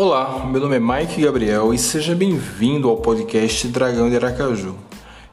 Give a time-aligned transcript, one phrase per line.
[0.00, 4.76] Olá, meu nome é Mike Gabriel e seja bem-vindo ao podcast Dragão de Aracaju.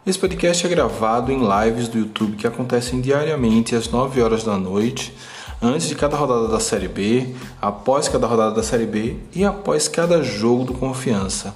[0.03, 4.57] Esse podcast é gravado em lives do YouTube que acontecem diariamente às 9 horas da
[4.57, 5.15] noite,
[5.61, 9.87] antes de cada rodada da Série B, após cada rodada da Série B e após
[9.87, 11.55] cada jogo do Confiança.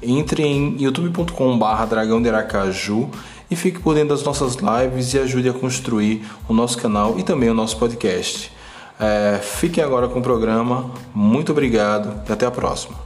[0.00, 3.10] Entre em youtube.com.br Dragão de Aracaju
[3.50, 7.24] e fique por dentro das nossas lives e ajude a construir o nosso canal e
[7.24, 8.52] também o nosso podcast.
[8.98, 10.90] É, fiquem agora com o programa.
[11.14, 13.03] Muito obrigado e até a próxima.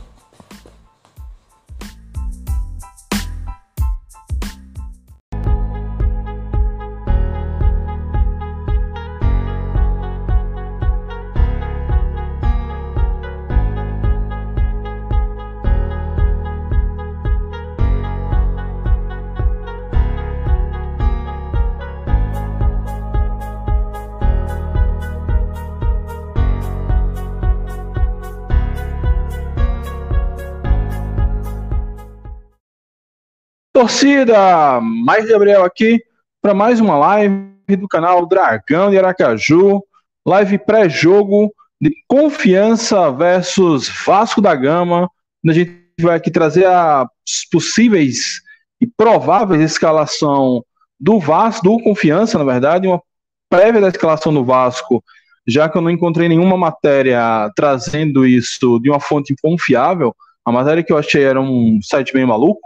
[33.78, 36.02] Torcida, mais Gabriel aqui
[36.42, 39.80] para mais uma live do canal Dragão de Aracaju,
[40.26, 45.08] live pré-jogo de Confiança versus Vasco da Gama.
[45.46, 47.06] A gente vai aqui trazer as
[47.52, 48.40] possíveis
[48.80, 50.64] e prováveis escalação
[50.98, 53.00] do Vasco, do Confiança, na verdade, uma
[53.48, 55.04] prévia da escalação do Vasco,
[55.46, 60.12] já que eu não encontrei nenhuma matéria trazendo isso de uma fonte confiável.
[60.44, 62.58] A matéria que eu achei era um site bem maluco.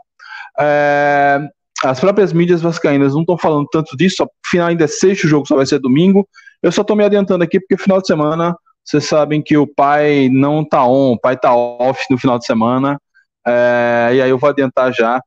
[0.59, 1.41] É,
[1.85, 5.47] as próprias mídias vascaínas não estão falando tanto disso, final ainda é sexto, o jogo
[5.47, 6.29] só vai ser domingo.
[6.63, 10.29] Eu só estou me adiantando aqui porque final de semana, vocês sabem que o pai
[10.31, 13.01] não tá on, o pai tá off no final de semana,
[13.47, 15.21] é, e aí eu vou adiantar já.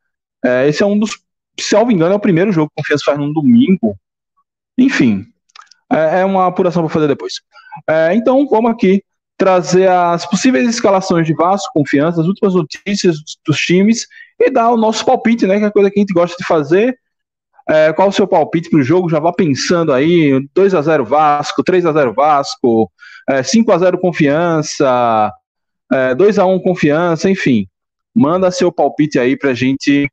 [0.43, 1.19] É, esse é um dos,
[1.59, 3.97] se eu me engano, é o primeiro jogo que o Confiança faz num domingo.
[4.77, 5.25] Enfim,
[5.91, 7.33] é, é uma apuração para fazer depois.
[7.89, 9.03] É, então, vamos aqui
[9.37, 14.07] trazer as possíveis escalações de Vasco, Confiança, as últimas notícias dos times
[14.39, 15.57] e dar o nosso palpite, né?
[15.57, 16.97] Que é a coisa que a gente gosta de fazer.
[17.67, 19.09] É, qual o seu palpite para o jogo?
[19.09, 22.91] Já vá pensando aí: 2 a 0 Vasco, 3 a 0 Vasco,
[23.27, 25.31] é, 5 a 0 Confiança,
[25.91, 27.67] é, 2 a 1 Confiança, enfim.
[28.13, 30.07] Manda seu palpite aí para a gente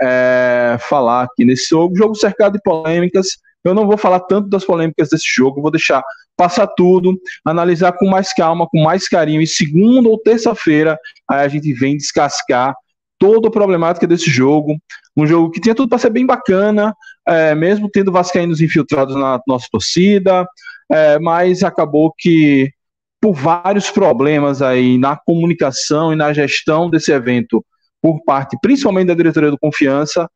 [0.00, 1.96] é, falar aqui nesse jogo.
[1.96, 3.28] Jogo cercado de polêmicas.
[3.64, 6.02] Eu não vou falar tanto das polêmicas desse jogo, vou deixar
[6.36, 9.42] passar tudo, analisar com mais calma, com mais carinho.
[9.42, 10.98] E segunda ou terça-feira,
[11.28, 12.74] aí a gente vem descascar
[13.18, 14.76] toda a problemática desse jogo.
[15.14, 16.94] Um jogo que tinha tudo para ser bem bacana,
[17.28, 20.46] é, mesmo tendo vascaínos infiltrados na nossa torcida,
[20.90, 22.72] é, mas acabou que
[23.20, 27.62] por vários problemas aí na comunicação e na gestão desse evento
[28.00, 30.26] por parte, principalmente da diretoria do Confiança,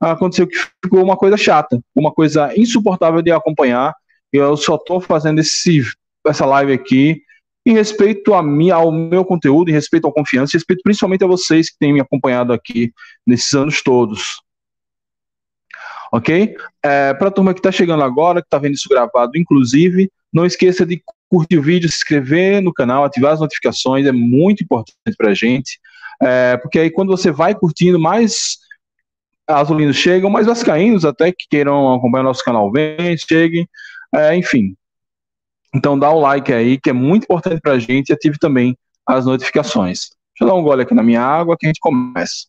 [0.00, 3.94] aconteceu que ficou uma coisa chata, uma coisa insuportável de acompanhar.
[4.32, 5.82] Eu só estou fazendo esse,
[6.26, 7.22] essa live aqui
[7.64, 11.26] em respeito a mim, ao meu conteúdo, em respeito ao confiança, em respeito principalmente a
[11.26, 12.92] vocês que têm me acompanhado aqui
[13.26, 14.40] nesses anos todos.
[16.12, 16.54] Ok?
[16.82, 20.46] É, Para a turma que está chegando agora, que está vendo isso gravado, inclusive, não
[20.46, 25.16] esqueça de curtir o vídeo, se inscrever no canal, ativar as notificações, é muito importante
[25.16, 25.80] para a gente,
[26.22, 28.58] é, porque aí quando você vai curtindo, mais
[29.48, 33.68] azulinos chegam, mais vascaínos até que queiram acompanhar nosso canal, vem, cheguem,
[34.14, 34.76] é, enfim,
[35.76, 38.76] então dá o like aí, que é muito importante para a gente, e ative também
[39.06, 40.08] as notificações.
[40.32, 42.46] Deixa eu dar um gole aqui na minha água que a gente começa.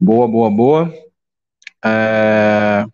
[0.00, 0.94] Boa, boa, boa.
[1.84, 2.84] É...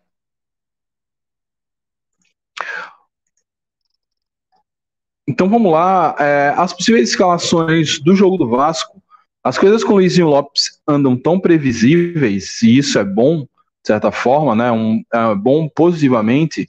[5.29, 6.15] Então vamos lá.
[6.19, 9.03] É, as possíveis escalações do jogo do Vasco
[9.47, 14.11] as coisas com o Luizinho Lopes andam tão previsíveis, e isso é bom, de certa
[14.11, 14.73] forma, né?
[14.73, 16.69] Um, é bom positivamente,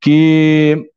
[0.00, 0.90] que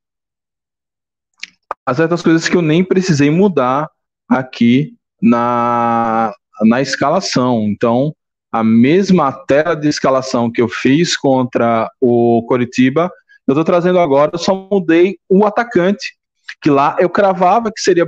[1.85, 3.88] há certas coisas que eu nem precisei mudar
[4.28, 6.34] aqui na,
[6.64, 7.66] na escalação.
[7.67, 8.16] Então,
[8.52, 13.11] a mesma tela de escalação que eu fiz contra o Coritiba,
[13.47, 16.17] eu estou trazendo agora, eu só mudei o atacante,
[16.61, 18.05] que lá eu cravava que seria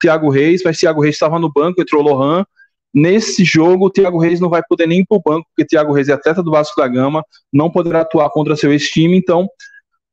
[0.00, 2.44] Thiago Reis, mas Thiago Reis estava no banco, entrou Lohan,
[2.96, 5.92] Nesse jogo, o Thiago Reis não vai poder nem ir para o banco, porque Thiago
[5.92, 7.22] Reis é atleta do Vasco da Gama,
[7.52, 9.18] não poderá atuar contra seu ex-time.
[9.18, 9.46] Então,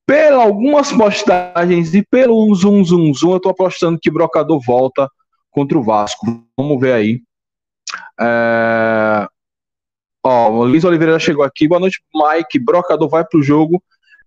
[0.05, 5.09] pelas algumas postagens e pelo zoom, zoom, zoom, eu estou apostando que Brocador volta
[5.49, 6.25] contra o Vasco.
[6.57, 7.21] Vamos ver aí.
[8.19, 9.27] É...
[10.21, 11.69] Ó, o Luiz Oliveira chegou aqui.
[11.69, 12.59] Boa noite, Mike.
[12.59, 13.81] Brocador vai pro jogo.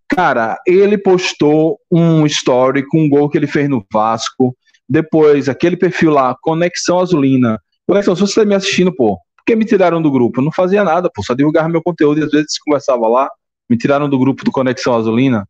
[0.08, 4.56] Cara, ele postou um story com um gol que ele fez no Vasco.
[4.88, 9.56] Depois, aquele perfil lá, Conexão Azulina, Conexão, se você está me assistindo, pô, por que
[9.56, 10.40] me tiraram do grupo?
[10.40, 13.28] Eu não fazia nada, pô, só divulgava meu conteúdo e às vezes conversava lá.
[13.68, 15.48] me tiraram do grupo do Conexão Azulina.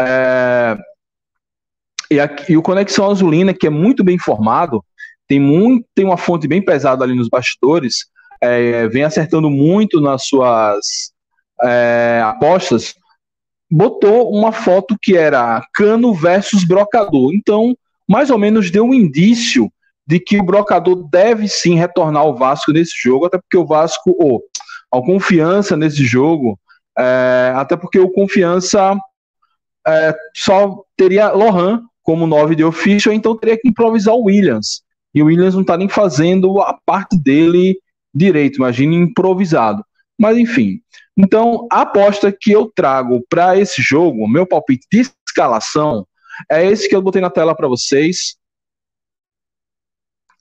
[0.00, 0.76] É,
[2.10, 2.16] e,
[2.52, 4.84] e, o Conexão Azulina, que é muito bem informado,
[5.26, 8.06] tem, muito, tem uma fonte bem pesada ali nos bastidores,
[8.40, 11.12] é, vem acertando muito nas suas
[11.62, 12.94] é, apostas,
[13.74, 17.32] botou uma foto que era Cano versus Brocador.
[17.34, 17.76] Então,
[18.08, 19.68] mais ou menos deu um indício
[20.06, 24.14] de que o Brocador deve sim retornar ao Vasco nesse jogo, até porque o Vasco,
[24.16, 24.44] ou
[24.92, 26.56] oh, a confiança nesse jogo,
[26.96, 28.96] é, até porque o confiança
[29.84, 34.82] é, só teria Lohan como nove de ofício, então teria que improvisar o Williams.
[35.12, 37.76] E o Williams não está nem fazendo a parte dele
[38.14, 39.84] direito, imagine improvisado.
[40.16, 40.80] Mas enfim.
[41.16, 46.06] Então, a aposta que eu trago para esse jogo, meu palpite de escalação,
[46.50, 48.36] é esse que eu botei na tela para vocês.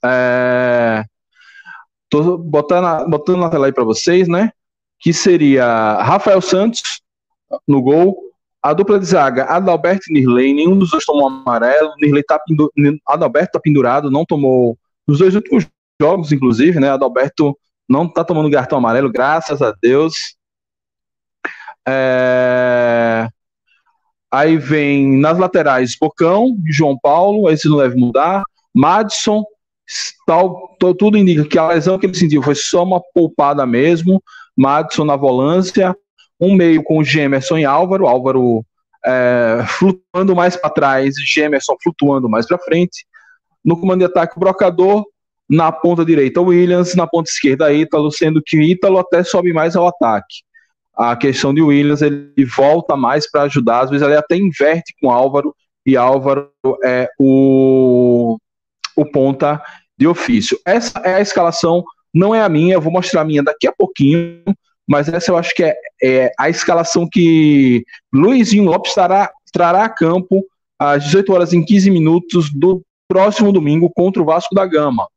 [0.03, 1.05] É...
[2.09, 4.51] Tô botando, botando na tela aí para vocês, né?
[4.99, 7.01] Que seria Rafael Santos
[7.67, 8.15] no gol,
[8.61, 11.93] a dupla de zaga, Adalberto e Nirley, nenhum dos dois tomou amarelo.
[11.99, 12.71] Nirley tá pendu...
[13.07, 14.77] Adalberto tá pendurado, não tomou
[15.07, 15.67] nos dois últimos
[16.01, 16.89] jogos, inclusive, né?
[16.89, 20.13] Adalberto não tá tomando cartão amarelo, graças a Deus.
[21.87, 23.27] É...
[24.31, 28.43] Aí vem nas laterais Bocão, João Paulo, esse não deve mudar.
[28.73, 29.43] Madison,
[30.25, 34.21] tal, tudo indica que a lesão que ele sentiu foi só uma poupada mesmo.
[34.57, 35.95] Madison na volância,
[36.39, 38.65] um meio com Gemerson e Álvaro, Álvaro
[39.05, 43.05] é, flutuando mais para trás, Gemerson flutuando mais para frente.
[43.63, 45.05] No comando de ataque, o Brocador,
[45.49, 49.87] na ponta direita, Williams, na ponta esquerda, Ítalo, sendo que Ítalo até sobe mais ao
[49.87, 50.43] ataque.
[50.95, 55.09] A questão de Williams, ele volta mais para ajudar, às vezes ele até inverte com
[55.11, 55.55] Álvaro,
[55.85, 56.49] e Álvaro
[56.83, 58.37] é o,
[58.95, 59.61] o ponta
[59.97, 60.57] de ofício.
[60.65, 63.73] Essa é a escalação, não é a minha, eu vou mostrar a minha daqui a
[63.73, 64.43] pouquinho,
[64.87, 69.89] mas essa eu acho que é, é a escalação que Luizinho Lopes trará, trará a
[69.89, 70.45] campo
[70.77, 75.07] às 18 horas e 15 minutos do próximo domingo contra o Vasco da Gama.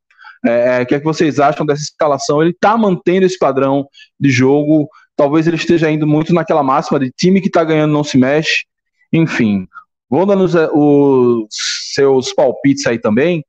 [0.44, 2.40] É, é, o que, é que vocês acham dessa escalação?
[2.40, 3.88] Ele está mantendo esse padrão
[4.18, 4.88] de jogo.
[5.16, 8.66] Talvez ele esteja indo muito naquela máxima de time que está ganhando não se mexe.
[9.12, 9.66] Enfim,
[10.08, 11.46] vou dando os, os,
[11.94, 13.44] seus palpites aí também.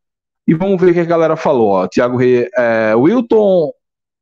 [0.47, 1.69] E vamos ver o que a galera falou.
[1.71, 1.87] Ó.
[1.87, 3.71] Tiago é, Wilton,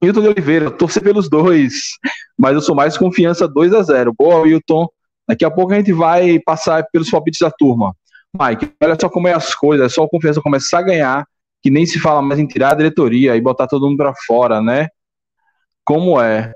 [0.04, 1.74] Wilton de Oliveira, torcer pelos dois,
[2.38, 4.88] mas eu sou mais confiança 2 a 0 Boa, Wilton.
[5.28, 7.96] Daqui a pouco a gente vai passar pelos palpites da turma.
[8.40, 11.26] Mike, olha só como é as coisas, é só a confiança começar a ganhar
[11.66, 14.62] que nem se fala mais em tirar a diretoria e botar todo mundo para fora,
[14.62, 14.88] né?
[15.84, 16.54] Como é?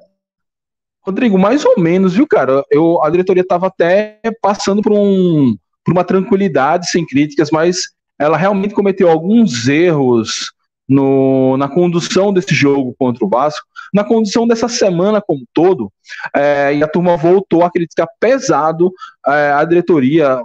[1.10, 2.64] Rodrigo, mais ou menos, viu, cara?
[2.70, 7.82] Eu, a diretoria estava até passando por, um, por uma tranquilidade, sem críticas, mas
[8.20, 10.52] ela realmente cometeu alguns erros
[10.88, 15.92] no, na condução desse jogo contra o Vasco, na condução dessa semana como todo,
[16.36, 18.92] é, e a turma voltou a criticar pesado
[19.26, 20.40] é, a diretoria.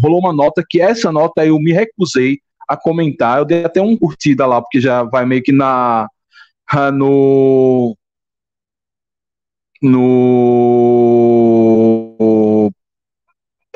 [0.00, 3.38] Rolou uma nota que essa nota eu me recusei a comentar.
[3.38, 6.08] Eu dei até um curtida lá, porque já vai meio que na.
[6.92, 7.96] no.
[9.82, 11.58] No.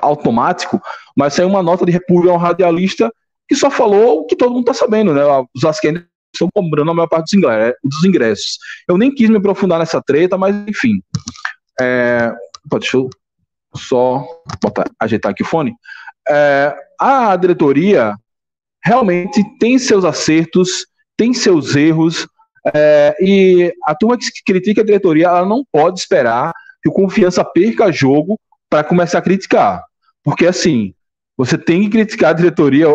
[0.01, 0.81] automático,
[1.17, 3.13] mas saiu uma nota de repúdio ao radialista
[3.49, 5.23] que só falou o que todo mundo tá sabendo, né?
[5.55, 6.05] Os asquenses
[6.35, 7.37] estão comprando a maior parte
[7.85, 8.59] dos ingressos.
[8.89, 11.03] Eu nem quis me aprofundar nessa treta, mas enfim.
[11.81, 12.33] É,
[12.71, 13.09] deixa eu
[13.75, 14.27] só
[14.63, 15.75] botar, ajeitar aqui o fone.
[16.29, 18.15] É, a diretoria
[18.85, 22.27] realmente tem seus acertos, tem seus erros,
[22.75, 26.53] é, e a turma que critica a diretoria, ela não pode esperar
[26.83, 28.39] que o Confiança perca jogo
[28.69, 29.85] para começar a criticar.
[30.23, 30.95] Porque, assim,
[31.37, 32.87] você tem que criticar a diretoria,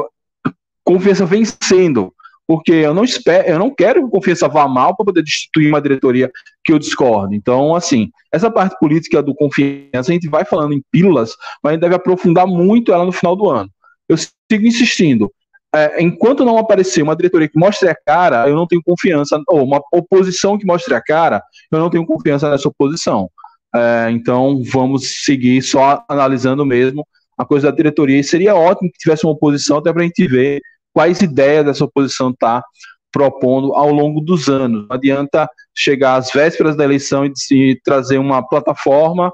[0.84, 2.14] Confiança vencendo.
[2.48, 5.68] Porque eu não espero, eu não quero que o Confiança vá mal para poder destituir
[5.68, 6.32] uma diretoria
[6.64, 7.36] que eu discordo.
[7.36, 11.74] Então, assim, essa parte política do Confiança, a gente vai falando em pílulas, mas a
[11.74, 13.70] gente deve aprofundar muito ela no final do ano.
[14.08, 15.30] Eu sigo insistindo
[15.78, 19.64] é, enquanto não aparecer uma diretoria que mostre a cara, eu não tenho confiança, ou
[19.64, 21.42] uma oposição que mostre a cara,
[21.72, 23.30] eu não tenho confiança nessa oposição.
[23.76, 27.06] É, então vamos seguir só analisando mesmo
[27.38, 28.20] a coisa da diretoria.
[28.20, 30.62] E seria ótimo que tivesse uma oposição até para a gente ver
[30.94, 32.64] quais ideias dessa oposição está
[33.12, 34.88] propondo ao longo dos anos.
[34.88, 39.32] Não adianta chegar às vésperas da eleição e, e trazer uma plataforma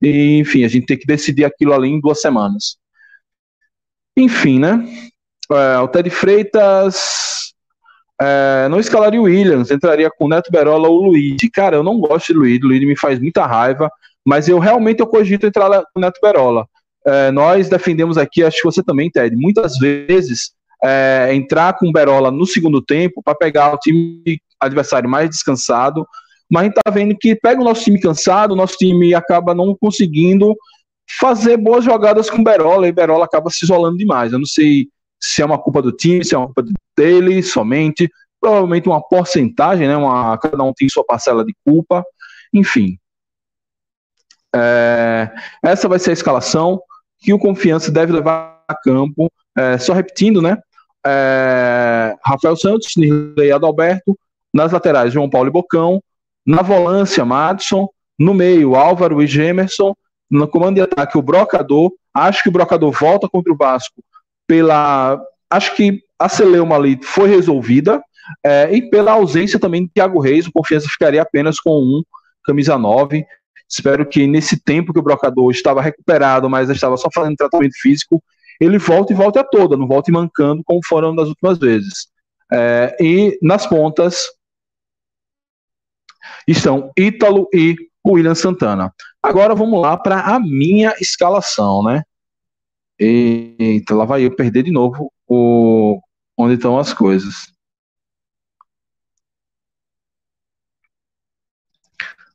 [0.00, 2.76] e, enfim, a gente tem que decidir aquilo ali em duas semanas.
[4.16, 4.84] Enfim, né?
[5.54, 7.52] É, o Ted Freitas
[8.20, 11.36] é, não escalaria o Williams, entraria com o Neto Berola ou o Luiz.
[11.52, 13.90] Cara, eu não gosto de Luiz, o Luiz me faz muita raiva,
[14.24, 16.66] mas eu realmente eu cogito entrar com o Neto Berola.
[17.04, 21.92] É, nós defendemos aqui, acho que você também, Ted, muitas vezes é, entrar com o
[21.92, 26.06] Berola no segundo tempo para pegar o time adversário mais descansado,
[26.48, 29.54] mas a gente tá vendo que pega o nosso time cansado, o nosso time acaba
[29.54, 30.54] não conseguindo
[31.18, 34.32] fazer boas jogadas com o Berola, e o Berola acaba se isolando demais.
[34.32, 34.86] Eu não sei
[35.22, 36.64] se é uma culpa do time, se é uma culpa
[36.96, 38.10] dele somente,
[38.40, 39.96] provavelmente uma porcentagem, né?
[39.96, 42.04] Uma, cada um tem sua parcela de culpa,
[42.52, 42.98] enfim.
[44.54, 45.30] É,
[45.62, 46.82] essa vai ser a escalação
[47.20, 49.30] que o Confiança deve levar a campo.
[49.56, 50.58] É, só repetindo, né?
[51.06, 54.18] É, Rafael Santos, Nirley Adalberto,
[54.52, 56.02] nas laterais João Paulo e Bocão,
[56.44, 57.88] na volância Madison,
[58.18, 59.94] no meio Álvaro e Gemerson,
[60.28, 64.02] no comando de ataque o Brocador, acho que o Brocador volta contra o Vasco
[64.52, 65.18] pela,
[65.48, 68.02] acho que a celeuma ali foi resolvida,
[68.44, 72.02] é, e pela ausência também de Thiago Reis, o Confiança ficaria apenas com um,
[72.44, 73.24] camisa 9,
[73.66, 78.22] Espero que nesse tempo que o brocador estava recuperado, mas estava só fazendo tratamento físico,
[78.60, 82.08] ele volte e volte a toda, não volte mancando como foram das últimas vezes.
[82.52, 84.26] É, e nas pontas
[86.46, 87.74] estão Ítalo e
[88.06, 88.92] William Santana.
[89.22, 92.02] Agora vamos lá para a minha escalação, né?
[92.98, 96.00] Eita, lá vai eu perder de novo o,
[96.36, 97.52] onde estão as coisas.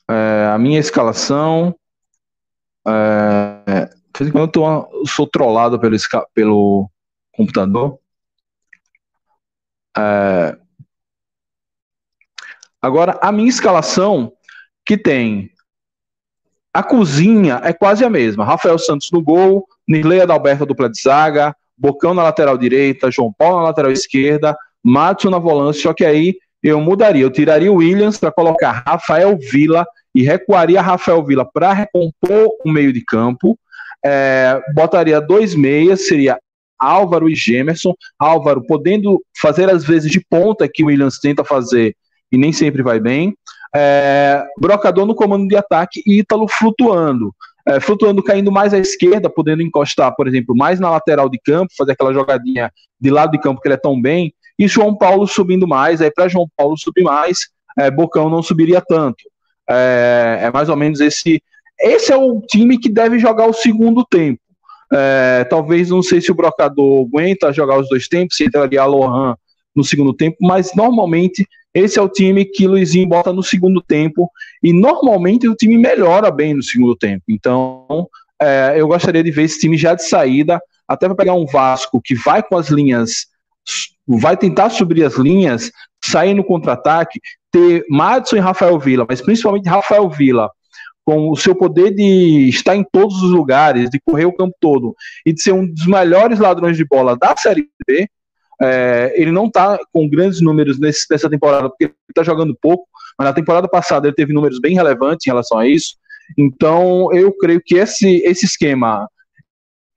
[0.09, 1.75] É, a minha escalação.
[2.87, 5.97] É, de vez em quando eu, tô, sou trollado pelo,
[6.33, 6.89] pelo
[7.33, 7.99] computador.
[9.97, 10.57] É,
[12.81, 14.31] agora, a minha escalação,
[14.85, 15.51] que tem.
[16.73, 18.45] A cozinha é quase a mesma.
[18.45, 23.57] Rafael Santos no gol, Nirley Adalberto dupla de zaga, Bocão na lateral direita, João Paulo
[23.57, 27.23] na lateral esquerda, Márcio na volância, só que aí eu mudaria.
[27.23, 32.71] Eu tiraria o Williams para colocar Rafael Vila e recuaria Rafael Vila para recompor o
[32.71, 33.57] meio de campo.
[34.03, 36.39] É, botaria dois meias, seria
[36.79, 37.93] Álvaro e Gemerson.
[38.17, 41.95] Álvaro podendo fazer as vezes de ponta que o Williams tenta fazer
[42.31, 43.35] e nem sempre vai bem.
[43.75, 47.33] É, brocador no comando de ataque e Ítalo flutuando.
[47.67, 51.67] É, flutuando, caindo mais à esquerda, podendo encostar, por exemplo, mais na lateral de campo,
[51.77, 55.27] fazer aquela jogadinha de lado de campo que ele é tão bem, e João Paulo
[55.27, 57.37] subindo mais, aí para João Paulo subir mais,
[57.77, 59.23] é, Bocão não subiria tanto.
[59.69, 61.41] É, é, mais ou menos esse.
[61.79, 64.39] Esse é o time que deve jogar o segundo tempo.
[64.91, 68.85] É, talvez não sei se o Brocador aguenta jogar os dois tempos, se entraria a
[68.85, 69.35] Lohan
[69.75, 71.45] no segundo tempo, mas normalmente
[71.79, 74.29] esse é o time que Luizinho bota no segundo tempo
[74.63, 77.23] e normalmente o time melhora bem no segundo tempo.
[77.29, 78.07] Então
[78.41, 82.01] é, eu gostaria de ver esse time já de saída, até para pegar um Vasco
[82.03, 83.27] que vai com as linhas
[84.07, 85.71] vai tentar subir as linhas,
[86.03, 87.19] sair no contra-ataque,
[87.51, 90.49] ter Madison e Rafael Vila, mas principalmente Rafael Vila,
[91.05, 94.95] com o seu poder de estar em todos os lugares, de correr o campo todo
[95.25, 98.09] e de ser um dos melhores ladrões de bola da Série B.
[98.61, 102.87] É, ele não está com grandes números nesse, nessa temporada, porque ele está jogando pouco,
[103.17, 105.95] mas na temporada passada ele teve números bem relevantes em relação a isso.
[106.37, 109.07] Então, eu creio que esse, esse esquema,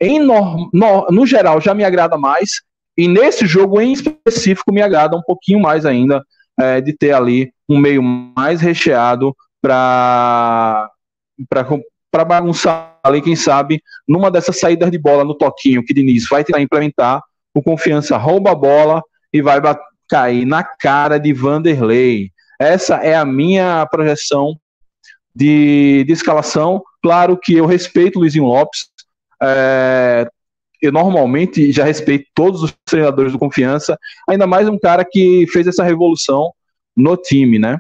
[0.01, 2.63] em no, no, no geral, já me agrada mais.
[2.97, 6.23] E nesse jogo em específico me agrada um pouquinho mais ainda
[6.59, 10.91] é, de ter ali um meio mais recheado para
[12.11, 16.43] para bagunçar ali, quem sabe, numa dessas saídas de bola no toquinho que Diniz vai
[16.43, 17.23] tentar implementar,
[17.55, 19.03] o Confiança rouba a bola
[19.33, 19.61] e vai
[20.09, 22.31] cair na cara de Vanderlei.
[22.59, 24.59] Essa é a minha projeção
[25.35, 26.83] de, de escalação.
[27.03, 28.89] Claro que eu respeito o Luizinho Lopes,
[29.43, 30.29] é,
[30.83, 35.67] eu normalmente já respeito todos os treinadores do Confiança, ainda mais um cara que fez
[35.67, 36.53] essa revolução
[36.97, 37.79] no time, né?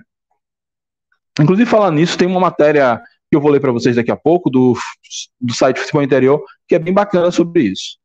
[1.41, 3.01] Inclusive, falando nisso, tem uma matéria
[3.31, 4.77] que eu vou ler para vocês daqui a pouco, do,
[5.41, 7.99] do site Futebol Interior, que é bem bacana sobre isso.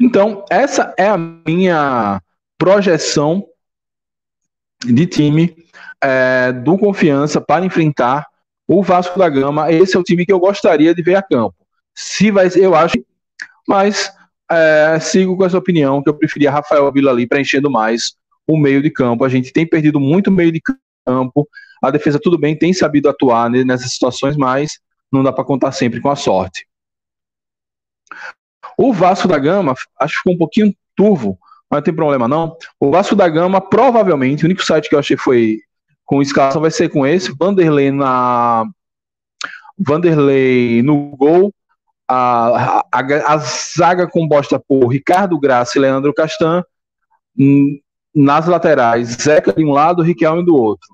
[0.00, 2.20] Então, essa é a minha
[2.56, 3.46] projeção
[4.84, 5.56] de time
[6.02, 8.26] é, do Confiança para enfrentar
[8.68, 11.54] o Vasco da Gama, esse é o time que eu gostaria de ver a campo.
[11.94, 13.02] Se vai, eu acho,
[13.66, 14.12] mas
[14.50, 18.14] é, sigo com essa opinião que eu preferia Rafael Vila ali preenchendo mais
[18.46, 19.24] o meio de campo.
[19.24, 20.60] A gente tem perdido muito meio de
[21.06, 21.48] campo.
[21.82, 24.78] A defesa tudo bem, tem sabido atuar nessas situações, mas
[25.10, 26.67] não dá para contar sempre com a sorte.
[28.78, 31.36] O Vasco da Gama, acho que ficou um pouquinho turvo,
[31.68, 32.56] mas não tem problema não.
[32.78, 35.58] O Vasco da Gama, provavelmente, o único site que eu achei foi
[36.06, 38.64] com escalação vai ser com esse, Vanderlei na
[39.76, 41.52] Vanderlei no gol,
[42.08, 46.64] a, a, a zaga composta por Ricardo Graça e Leandro Castan,
[48.14, 50.88] nas laterais, Zeca de um lado, Riquelme do outro.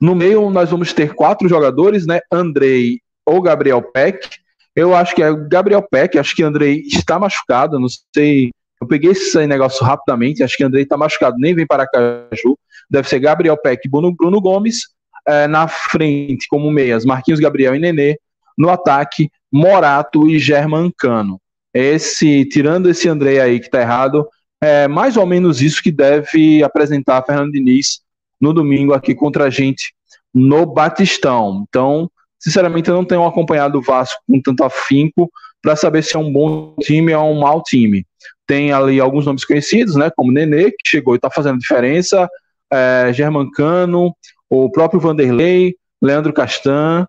[0.00, 2.20] No meio, nós vamos ter quatro jogadores, né?
[2.30, 4.28] Andrei ou Gabriel Peck.
[4.74, 8.50] Eu acho que é Gabriel Peck, acho que Andrei está machucado, não sei
[8.80, 12.58] Eu peguei esse negócio rapidamente, acho que Andrei tá machucado, nem vem para Caju.
[12.90, 14.88] Deve ser Gabriel Peck e Bruno, Bruno Gomes.
[15.26, 18.18] É, na frente, como meias, Marquinhos Gabriel e Nenê.
[18.58, 21.40] No ataque, Morato e German Cano.
[21.72, 24.26] Esse, tirando esse Andrei aí que tá errado,
[24.60, 28.00] é mais ou menos isso que deve apresentar Fernando Diniz
[28.40, 29.94] no domingo aqui contra a gente
[30.34, 31.64] no Batistão.
[31.68, 32.10] Então,
[32.42, 35.30] sinceramente, eu não tenho acompanhado o Vasco com tanto afinco
[35.62, 38.04] para saber se é um bom time ou um mau time.
[38.46, 42.28] Tem ali alguns nomes conhecidos, né, como Nenê, que chegou e está fazendo diferença,
[42.70, 44.14] é, Germancano,
[44.50, 47.06] o próprio Vanderlei, Leandro Castan,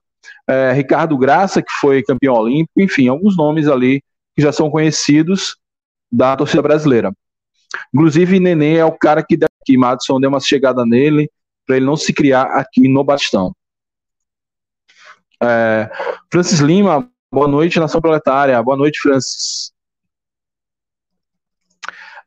[0.48, 4.04] é, Ricardo Graça, que foi campeão olímpico, enfim, alguns nomes ali
[4.36, 5.58] que já são conhecidos
[6.12, 7.12] da torcida brasileira.
[7.92, 11.30] Inclusive, Nenê é o cara que, que Madison deu uma chegada nele,
[11.66, 13.52] para ele não se criar aqui no Bastão.
[15.44, 15.90] É,
[16.32, 18.62] Francis Lima, boa noite, Nação Proletária.
[18.64, 19.74] Boa noite, Francis.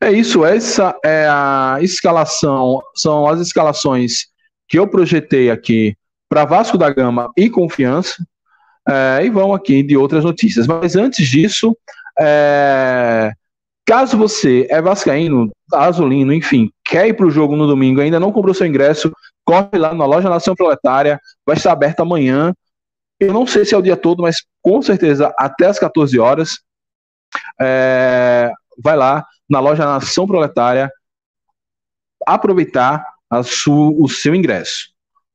[0.00, 4.26] É isso, essa é a escalação, são as escalações
[4.68, 5.96] que eu projetei aqui
[6.28, 8.14] para Vasco da Gama e Confiança.
[8.88, 10.66] É, e vamos aqui de outras notícias.
[10.66, 11.76] Mas antes disso,
[12.18, 13.32] é,
[13.86, 18.30] caso você é vascaíno, azulino, enfim, quer ir para o jogo no domingo, ainda não
[18.30, 19.10] comprou seu ingresso,
[19.44, 22.52] corre lá na loja Nação Proletária, vai estar aberta amanhã.
[23.18, 26.58] Eu não sei se é o dia todo, mas com certeza até as 14 horas.
[27.60, 30.90] É, vai lá na loja Nação Proletária
[32.26, 34.90] aproveitar o seu ingresso.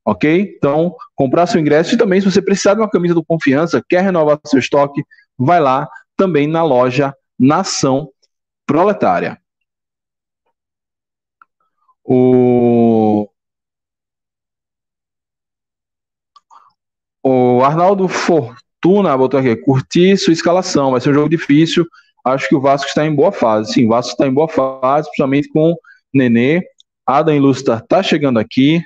[0.05, 0.55] Ok?
[0.57, 4.01] Então, comprar seu ingresso e também, se você precisar de uma camisa do Confiança, quer
[4.01, 5.03] renovar seu estoque,
[5.37, 8.11] vai lá também na loja Nação
[8.65, 9.39] Proletária.
[12.03, 13.30] O,
[17.61, 21.85] o Arnaldo Fortuna botou aqui, curti sua escalação, vai ser um jogo difícil.
[22.25, 23.73] Acho que o Vasco está em boa fase.
[23.73, 25.75] Sim, o Vasco está em boa fase, principalmente com
[26.11, 26.63] Nenê.
[27.05, 28.81] Adam Ilustra está chegando aqui.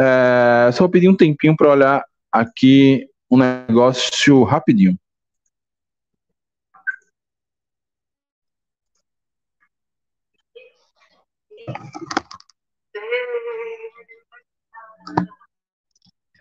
[0.00, 4.98] É, só vou pedir um tempinho para olhar aqui um negócio rapidinho.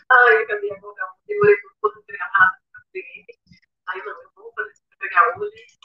[0.09, 0.45] Ai,
[1.89, 2.57] todo treinado.
[3.87, 5.76] Aí não, eu vou fazer pegar hoje.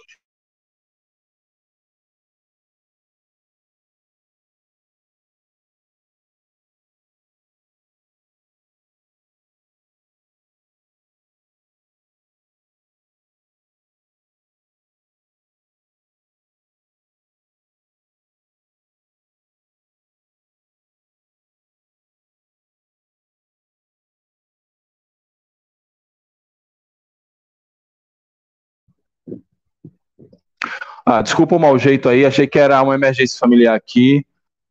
[31.04, 34.24] Ah, desculpa o mau jeito aí, achei que era uma emergência familiar aqui,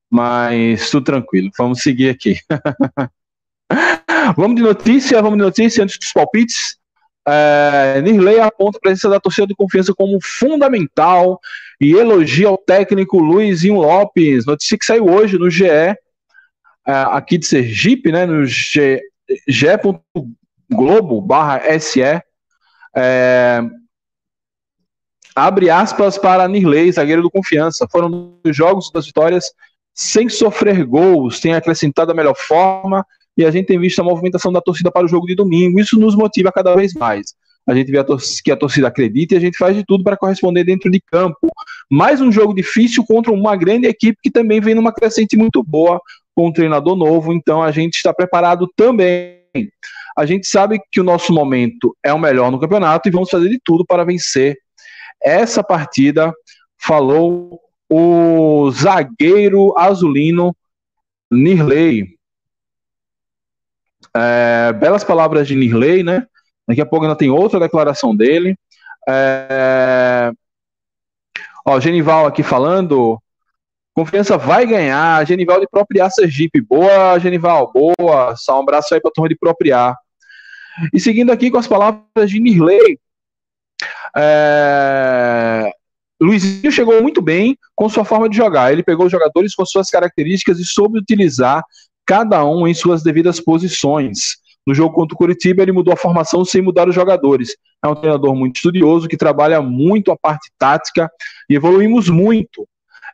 [0.10, 1.50] mas tudo tranquilo.
[1.58, 2.38] Vamos seguir aqui.
[4.36, 6.78] vamos de notícia, vamos de notícia antes dos palpites.
[7.28, 11.40] É, Nirley aponta a presença da torcida de confiança como fundamental
[11.80, 14.46] e elogia o técnico Luizinho Lopes.
[14.46, 15.96] Notícia que saiu hoje no GE, é,
[16.88, 19.02] aqui de Sergipe, né, no G,
[20.72, 22.02] Globo barra SE.
[22.96, 23.62] É,
[25.36, 27.88] Abre aspas para Nirley, zagueiro do Confiança.
[27.90, 29.46] Foram os jogos das vitórias
[29.94, 33.06] sem sofrer gols, tem acrescentado a melhor forma
[33.38, 35.80] e a gente tem visto a movimentação da torcida para o jogo de domingo.
[35.80, 37.34] Isso nos motiva cada vez mais.
[37.68, 38.06] A gente vê a
[38.44, 41.48] que a torcida acredita e a gente faz de tudo para corresponder dentro de campo.
[41.90, 46.02] Mais um jogo difícil contra uma grande equipe que também vem numa crescente muito boa
[46.36, 49.40] com um treinador novo, então a gente está preparado também.
[50.18, 53.50] A gente sabe que o nosso momento é o melhor no campeonato e vamos fazer
[53.50, 54.58] de tudo para vencer
[55.24, 56.34] essa partida
[56.78, 60.56] falou o zagueiro azulino
[61.30, 62.18] Nirley.
[64.16, 66.26] É, belas palavras de Nirley, né?
[66.68, 68.56] Daqui a pouco ainda tem outra declaração dele.
[69.08, 70.32] É,
[71.66, 73.22] ó, Genival aqui falando.
[73.94, 75.26] Confiança vai ganhar.
[75.26, 76.62] Genival de Propriar Sergipe.
[76.62, 77.72] Boa, Genival.
[77.74, 78.36] Boa.
[78.38, 79.98] Só um abraço aí para a turma de Propriar.
[80.94, 82.98] E seguindo aqui com as palavras de Nirley,
[84.16, 85.72] é...
[86.22, 88.72] Luizinho chegou muito bem com sua forma de jogar.
[88.72, 91.64] Ele pegou os jogadores com suas características e soube utilizar
[92.06, 94.38] cada um em suas devidas posições.
[94.66, 97.56] No jogo contra o Curitiba, ele mudou a formação sem mudar os jogadores.
[97.84, 101.10] É um treinador muito estudioso que trabalha muito a parte tática
[101.50, 102.68] e evoluímos muito.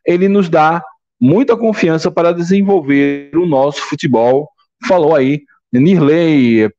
[0.05, 0.83] Ele nos dá
[1.19, 4.49] muita confiança para desenvolver o nosso futebol.
[4.85, 6.69] Falou aí, Nirley,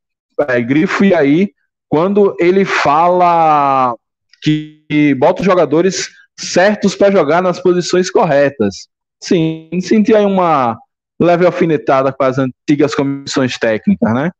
[0.47, 1.51] é, Grifo, e aí,
[1.89, 3.97] quando ele fala
[4.43, 8.89] que bota os jogadores certos para jogar nas posições corretas.
[9.21, 10.79] Sim, senti aí uma
[11.21, 14.31] leve alfinetada com as antigas comissões técnicas, né?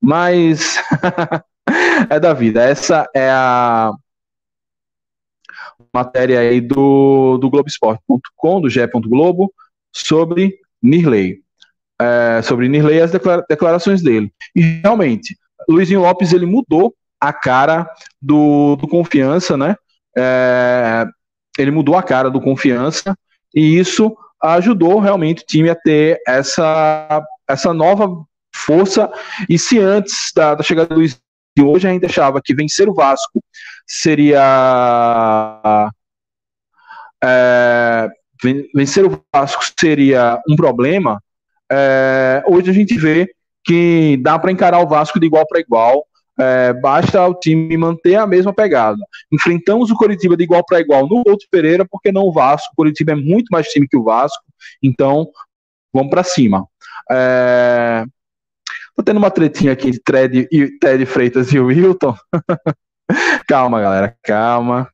[0.00, 0.76] Mas
[2.08, 2.62] é da vida.
[2.62, 3.92] Essa é a
[5.92, 8.86] matéria aí do, do Globoesporte.com, do GE.
[9.06, 9.52] Globo,
[9.92, 11.42] sobre Nirley.
[12.00, 13.10] É, sobre Nirley e as
[13.48, 14.32] declarações dele.
[14.54, 15.36] E realmente,
[15.68, 17.88] Luizinho Lopes ele mudou a cara
[18.20, 19.76] do, do confiança, né?
[20.16, 21.06] É,
[21.58, 23.16] ele mudou a cara do confiança
[23.54, 29.10] e isso ajudou realmente o time a ter essa, essa nova força.
[29.48, 31.20] E se antes da, da chegada do Luiz
[31.56, 33.42] de hoje a gente achava que vencer o Vasco
[33.86, 34.40] seria.
[37.22, 38.08] É,
[38.74, 41.20] vencer o Vasco seria um problema,
[41.70, 43.28] é, hoje a gente vê
[43.64, 46.06] que dá para encarar o Vasco de igual para igual.
[46.40, 48.98] É, basta o time manter a mesma pegada.
[49.32, 52.68] Enfrentamos o Coritiba de igual para igual no outro Pereira, porque não o Vasco.
[52.72, 54.42] O Coritiba é muito mais time que o Vasco,
[54.82, 55.28] então
[55.92, 56.64] vamos para cima.
[57.10, 58.04] É...
[58.94, 60.48] Tô tendo uma tretinha aqui de Ted,
[60.80, 62.16] Ted Freitas e o Wilton.
[63.48, 64.88] calma, galera, calma.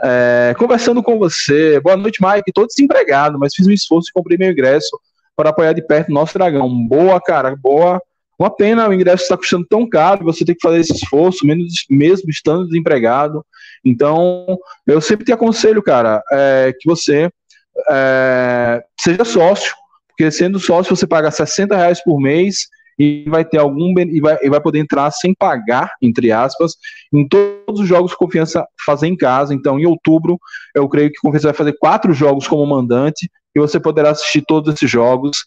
[0.00, 0.54] É...
[0.58, 1.80] Conversando com você.
[1.80, 2.52] Boa noite, Mike.
[2.52, 4.98] Tô desempregado, mas fiz um esforço e comprei meu ingresso
[5.34, 6.68] para apoiar de perto o nosso dragão.
[6.86, 7.98] Boa, cara, boa
[8.42, 12.28] uma pena o ingresso está custando tão caro, você tem que fazer esse esforço, mesmo
[12.28, 13.44] estando desempregado.
[13.84, 17.30] Então, eu sempre te aconselho, cara, é, que você
[17.90, 19.74] é, seja sócio,
[20.08, 22.66] porque sendo sócio você paga 60 reais por mês
[22.98, 26.74] e vai ter algum e vai, e vai poder entrar sem pagar, entre aspas,
[27.12, 29.54] em todos os jogos que Confiança fazer em casa.
[29.54, 30.38] Então, em outubro,
[30.74, 34.74] eu creio que Confiança vai fazer quatro jogos como mandante e você poderá assistir todos
[34.74, 35.46] esses jogos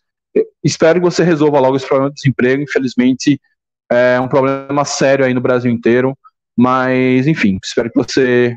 [0.64, 2.64] espero que você resolva logo esse problema do desemprego.
[2.64, 3.40] Infelizmente,
[3.92, 6.18] é um problema sério aí no Brasil inteiro.
[6.58, 8.56] Mas, enfim, espero que você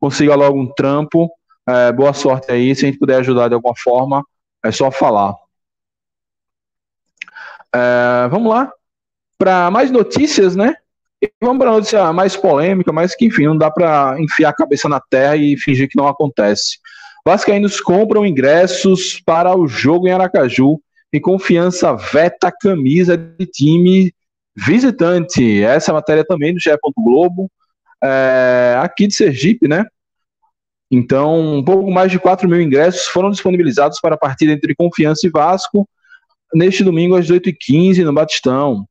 [0.00, 1.30] consiga logo um trampo.
[1.68, 2.74] É, boa sorte aí.
[2.74, 4.24] Se a gente puder ajudar de alguma forma,
[4.64, 5.34] é só falar.
[7.74, 8.72] É, vamos lá.
[9.38, 10.76] Para mais notícias, né?
[11.22, 14.88] E vamos para notícia mais polêmica, mas que, enfim, não dá para enfiar a cabeça
[14.88, 16.78] na terra e fingir que não acontece.
[17.24, 20.80] Vascaínos compram ingressos para o jogo em Aracaju
[21.12, 24.14] e confiança veta camisa de time
[24.54, 25.62] visitante.
[25.62, 26.70] Essa matéria também do GE.
[26.96, 27.50] Globo,
[28.02, 29.84] é, aqui de Sergipe, né?
[30.90, 35.26] Então, um pouco mais de 4 mil ingressos foram disponibilizados para a partida entre Confiança
[35.26, 35.88] e Vasco
[36.52, 38.86] neste domingo às 18h15 no Batistão.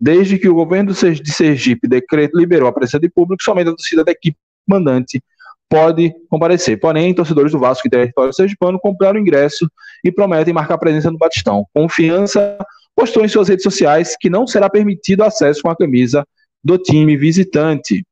[0.00, 4.04] Desde que o governo de Sergipe decreto liberou a presença de público, somente a torcida
[4.04, 5.20] da equipe mandante
[5.70, 6.78] pode comparecer.
[6.80, 9.70] Porém, torcedores do Vasco e território sergipano compraram ingresso
[10.04, 11.64] e prometem marcar presença no Batistão.
[11.72, 12.58] Confiança
[12.94, 16.26] postou em suas redes sociais que não será permitido acesso com a camisa
[16.62, 18.04] do time visitante.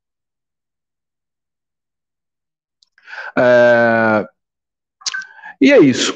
[3.37, 4.25] É...
[5.61, 6.15] E é isso.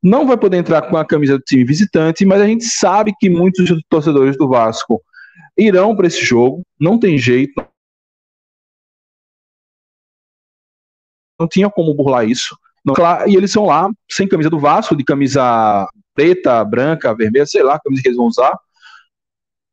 [0.00, 3.28] Não vai poder entrar com a camisa do time visitante, mas a gente sabe que
[3.28, 5.02] muitos torcedores do Vasco
[5.58, 6.62] irão para esse jogo.
[6.78, 7.54] Não tem jeito,
[11.38, 12.56] não tinha como burlar isso.
[13.26, 17.80] E eles são lá sem camisa do Vasco, de camisa preta, branca, vermelha, sei lá,
[17.80, 18.56] camisa que eles vão usar.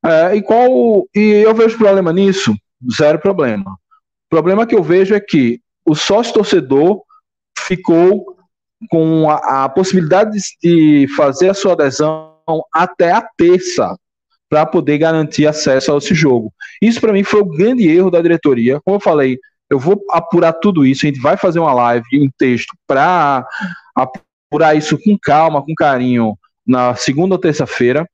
[0.06, 2.54] É, e qual e eu vejo problema nisso?
[2.91, 3.71] Zero problema.
[3.71, 7.02] O problema que eu vejo é que o sócio torcedor
[7.58, 8.36] ficou
[8.89, 12.34] com a, a possibilidade de fazer a sua adesão
[12.73, 13.95] até a terça
[14.49, 16.54] para poder garantir acesso a esse jogo.
[16.82, 18.82] Isso para mim foi o grande erro da diretoria.
[18.84, 19.39] Como eu falei,
[19.73, 23.45] eu vou apurar tudo isso, a gente vai fazer uma live um texto para
[23.95, 28.07] apurar isso com calma, com carinho, na segunda ou terça-feira.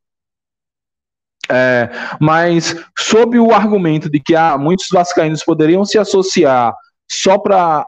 [1.51, 6.73] É, mas sob o argumento de que ah, muitos vascaínos poderiam se associar
[7.09, 7.85] só para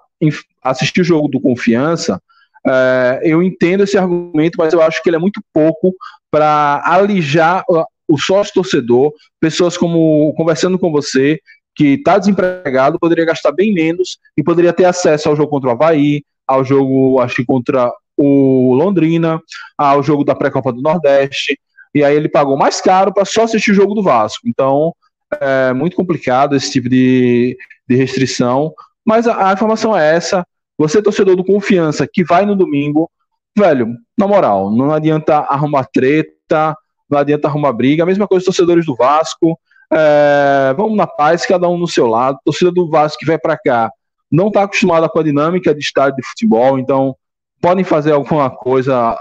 [0.64, 2.22] assistir o jogo do Confiança,
[2.68, 5.96] é, eu entendo esse argumento, mas eu acho que ele é muito pouco
[6.30, 7.64] para alijar
[8.08, 11.40] o sócio torcedor, pessoas como conversando com você,
[11.82, 15.72] que está desempregado poderia gastar bem menos e poderia ter acesso ao jogo contra o
[15.72, 19.42] Havaí, ao jogo, acho contra o Londrina,
[19.76, 21.60] ao jogo da pré-copa do Nordeste,
[21.96, 24.48] e aí ele pagou mais caro para só assistir o jogo do Vasco.
[24.48, 24.94] Então,
[25.40, 27.58] é muito complicado esse tipo de,
[27.90, 28.72] de restrição,
[29.04, 30.46] mas a, a informação é essa.
[30.78, 33.10] Você, torcedor do Confiança, que vai no domingo,
[33.58, 36.76] velho, na moral, não adianta arrumar treta,
[37.10, 38.04] não adianta arrumar briga.
[38.04, 39.60] A mesma coisa torcedores do Vasco.
[39.94, 42.40] É, vamos na paz, cada um no seu lado.
[42.46, 43.92] Torcida do Vasco que vai para cá
[44.32, 47.16] não está acostumada com a dinâmica de estádio de futebol, então
[47.60, 49.18] podem fazer alguma coisa,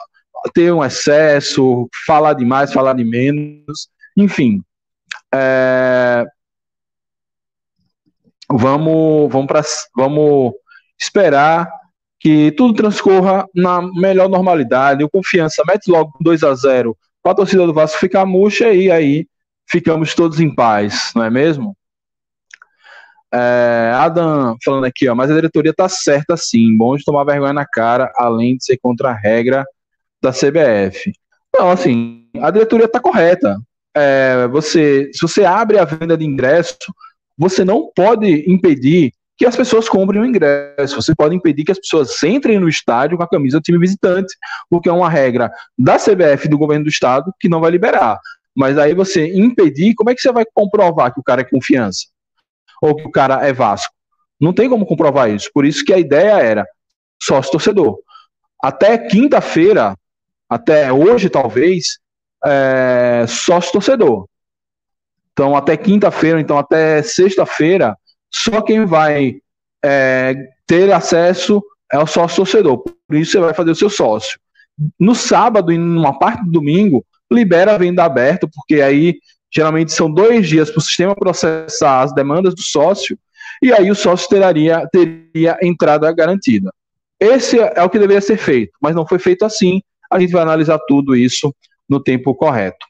[0.55, 4.63] ter um excesso, falar demais, falar de menos, enfim.
[5.35, 6.25] É,
[8.49, 9.63] vamos, vamos para,
[9.97, 10.53] vamos
[10.99, 11.69] esperar
[12.21, 15.03] que tudo transcorra na melhor normalidade.
[15.03, 18.91] O confiança mete logo 2 a 0 para a torcida do Vasco ficar murcha e
[18.91, 19.27] aí
[19.71, 21.77] ficamos todos em paz, não é mesmo?
[23.33, 27.53] É, Adam falando aqui, ó, mas a diretoria tá certa sim, bom de tomar vergonha
[27.53, 29.65] na cara, além de ser contra a regra
[30.21, 31.13] da CBF.
[31.57, 33.57] Não, assim, a diretoria tá correta.
[33.97, 36.77] É, você, se você abre a venda de ingresso,
[37.39, 40.97] você não pode impedir que as pessoas comprem o ingresso.
[40.97, 44.35] Você pode impedir que as pessoas entrem no estádio com a camisa do time visitante,
[44.69, 48.21] porque é uma regra da CBF do governo do estado que não vai liberar.
[48.57, 52.07] Mas aí você impedir, como é que você vai comprovar que o cara é confiança?
[52.83, 53.95] Ou que o cara é Vasco?
[54.41, 55.51] Não tem como comprovar isso.
[55.53, 56.67] Por isso que a ideia era
[57.23, 57.99] sócio torcedor.
[58.63, 59.95] Até quinta-feira,
[60.49, 61.99] até hoje talvez,
[62.45, 64.27] é, sócio torcedor.
[65.33, 67.97] Então, até quinta-feira, então até sexta-feira,
[68.31, 69.41] só quem vai
[69.83, 70.35] é,
[70.67, 72.79] ter acesso é o sócio torcedor.
[72.79, 74.39] Por isso você vai fazer o seu sócio.
[74.99, 79.19] No sábado e numa parte do domingo, libera a venda aberta, porque aí
[79.53, 83.19] geralmente são dois dias para o sistema processar as demandas do sócio,
[83.63, 86.73] e aí o sócio teria, teria entrada garantida.
[87.19, 89.83] Esse é o que deveria ser feito, mas não foi feito assim.
[90.11, 91.55] A gente vai analisar tudo isso
[91.89, 92.87] no tempo correto.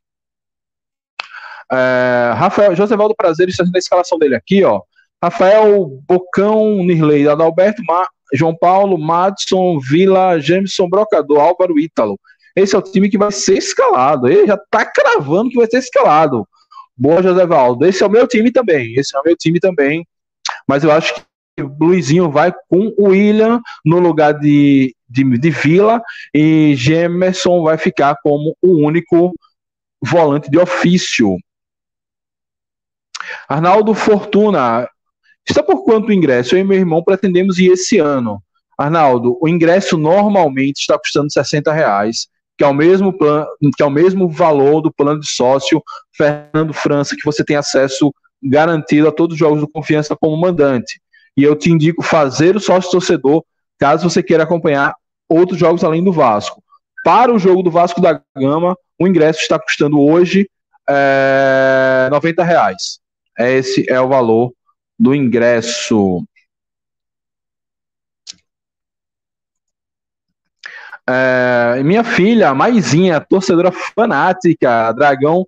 [1.73, 4.81] É, Rafael, José Valdo Prazer está fazendo a escalação dele aqui, ó.
[5.23, 12.19] Rafael Bocão, Nirley, Adalberto, Ma, João Paulo, Madison, Vila, Jameson, Brocador, Álvaro Ítalo.
[12.55, 14.29] Esse é o time que vai ser escalado.
[14.29, 16.47] Ele já está cravando que vai ser escalado.
[16.97, 17.87] Boa, José Valdo.
[17.87, 18.95] Esse é o meu time também.
[18.95, 20.07] Esse é o meu time também.
[20.67, 25.51] Mas eu acho que o Luizinho vai com o William no lugar de, de, de
[25.51, 26.03] Vila
[26.35, 29.33] e Gemerson vai ficar como o único
[30.03, 31.37] volante de ofício.
[33.49, 34.89] Arnaldo Fortuna,
[35.49, 36.55] está por quanto ingresso?
[36.55, 38.43] Eu e meu irmão pretendemos ir esse ano.
[38.77, 42.29] Arnaldo, o ingresso normalmente está custando 60 reais
[42.61, 45.83] que é o mesmo plano, que é o mesmo valor do plano de sócio
[46.15, 51.01] Fernando França, que você tem acesso garantido a todos os jogos do Confiança como mandante.
[51.35, 53.43] E eu te indico fazer o sócio torcedor,
[53.79, 54.95] caso você queira acompanhar
[55.27, 56.63] outros jogos além do Vasco.
[57.03, 60.47] Para o jogo do Vasco da Gama, o ingresso está custando hoje
[60.87, 63.01] é, 90 reais.
[63.39, 64.53] Esse é o valor
[64.99, 66.23] do ingresso.
[71.13, 75.47] É, minha filha, Maisinha, torcedora fanática, Dragão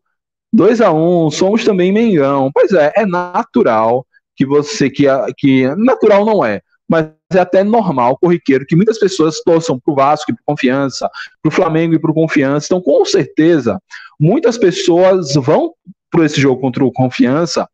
[0.52, 2.50] 2 a 1 somos também Mengão.
[2.52, 4.04] Pois é, é natural
[4.36, 5.04] que você, que,
[5.38, 10.30] que natural não é, mas é até normal, corriqueiro, que muitas pessoas torçam pro Vasco
[10.30, 11.08] e pro Confiança,
[11.40, 12.66] pro Flamengo e pro Confiança.
[12.66, 13.80] Então, com certeza,
[14.18, 15.72] muitas pessoas vão
[16.10, 17.68] para esse jogo contra o Confiança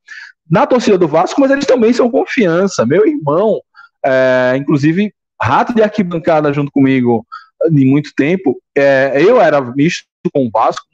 [0.48, 2.86] na torcida do Vasco, mas eles também são Confiança.
[2.86, 3.60] Meu irmão,
[4.04, 7.26] é, inclusive, rato de arquibancada junto comigo
[7.70, 10.84] de muito tempo, é, eu era misto com o Vasco,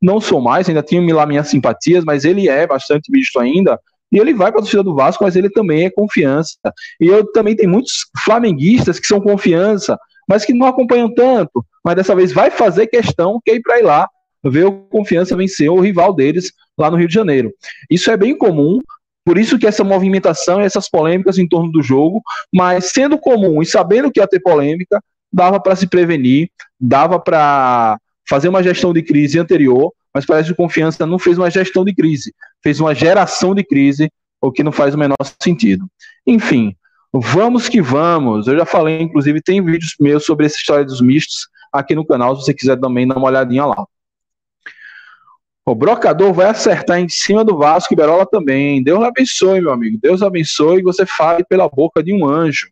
[0.00, 3.78] não sou mais, ainda tinha lá minhas simpatias, mas ele é bastante misto ainda,
[4.10, 6.56] e ele vai para a torcida do Vasco, mas ele também é confiança.
[7.00, 11.96] E eu também tenho muitos flamenguistas que são confiança, mas que não acompanham tanto, mas
[11.96, 14.08] dessa vez vai fazer questão que é ir para ir lá
[14.44, 17.52] ver o confiança vencer o rival deles lá no Rio de Janeiro.
[17.90, 18.78] Isso é bem comum,
[19.24, 22.22] por isso que essa movimentação e essas polêmicas em torno do jogo,
[22.54, 27.98] mas sendo comum e sabendo que ia ter polêmica, dava para se prevenir, dava para
[28.28, 31.84] fazer uma gestão de crise anterior, mas parece que o Confiança não fez uma gestão
[31.84, 34.10] de crise, fez uma geração de crise,
[34.40, 35.86] o que não faz o menor sentido.
[36.26, 36.74] Enfim,
[37.12, 38.46] vamos que vamos.
[38.46, 42.34] Eu já falei, inclusive, tem vídeos meus sobre essa história dos mistos aqui no canal,
[42.36, 43.86] se você quiser também dar uma olhadinha lá.
[45.64, 48.82] O brocador vai acertar em cima do Vasco e Berola também.
[48.82, 49.98] Deus abençoe, meu amigo.
[50.00, 52.70] Deus abençoe e você fale pela boca de um anjo.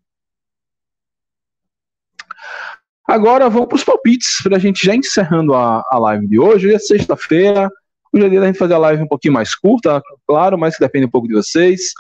[3.07, 6.67] Agora vamos para os palpites, para a gente já encerrando a, a live de hoje.
[6.67, 7.71] Hoje é sexta-feira,
[8.13, 10.81] hoje é dia da gente fazer a live um pouquinho mais curta, claro, mas que
[10.81, 11.93] depende um pouco de vocês.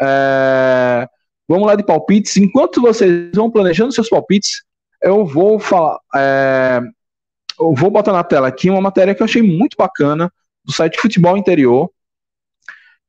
[0.00, 1.06] É,
[1.46, 2.38] vamos lá de palpites.
[2.38, 4.62] Enquanto vocês vão planejando seus palpites,
[5.02, 5.98] eu vou falar.
[6.14, 6.80] É,
[7.60, 10.32] eu vou botar na tela aqui uma matéria que eu achei muito bacana
[10.64, 11.90] do site Futebol Interior,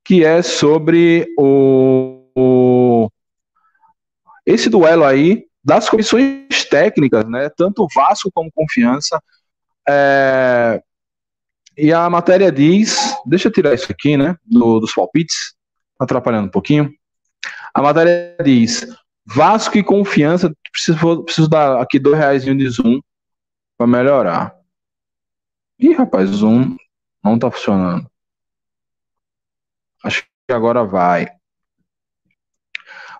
[0.03, 3.09] que é sobre o, o
[4.45, 9.21] esse duelo aí das comissões técnicas, né, tanto Vasco como Confiança.
[9.87, 10.81] É,
[11.77, 15.53] e a matéria diz, deixa eu tirar isso aqui, né, do, dos palpites,
[15.99, 16.91] atrapalhando um pouquinho.
[17.71, 18.87] A matéria diz,
[19.23, 22.99] Vasco e Confiança, preciso, preciso dar aqui dois reais de zoom
[23.77, 24.55] para melhorar.
[25.77, 26.75] Ih, rapaz, zoom
[27.23, 28.09] não tá funcionando.
[30.03, 31.27] Acho que agora vai.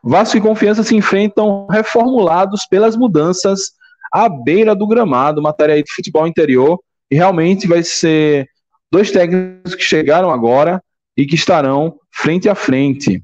[0.03, 3.71] Vasco e Confiança se enfrentam reformulados pelas mudanças
[4.11, 6.79] à beira do gramado, matéria aí de futebol interior,
[7.11, 8.47] e realmente vai ser
[8.91, 10.81] dois técnicos que chegaram agora
[11.17, 13.23] e que estarão frente a frente.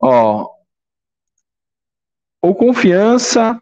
[0.00, 0.48] Ó,
[2.42, 3.58] o Confiança,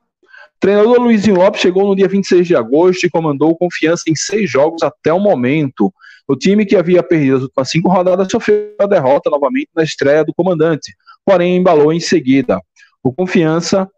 [0.59, 4.51] treinador Luizinho Lopes chegou no dia 26 de agosto e comandou o Confiança em seis
[4.51, 5.93] jogos até o momento.
[6.27, 10.25] O time que havia perdido as últimas cinco rodadas sofreu a derrota novamente na estreia
[10.25, 10.95] do comandante,
[11.25, 12.61] porém embalou em seguida.
[13.03, 13.89] O Confiança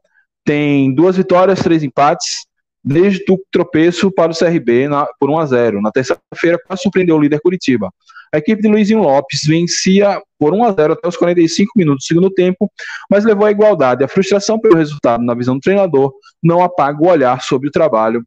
[0.44, 2.46] tem duas vitórias, três empates,
[2.84, 7.16] desde o tropeço para o CRB na, por 1 a 0 Na terça-feira, quase surpreendeu
[7.16, 7.90] o líder Curitiba.
[8.32, 12.08] A equipe de Luizinho Lopes vencia por 1 a 0 até os 45 minutos do
[12.08, 12.70] segundo tempo,
[13.08, 14.04] mas levou à igualdade.
[14.04, 18.26] A frustração pelo resultado, na visão do treinador, não apaga o olhar sobre o trabalho.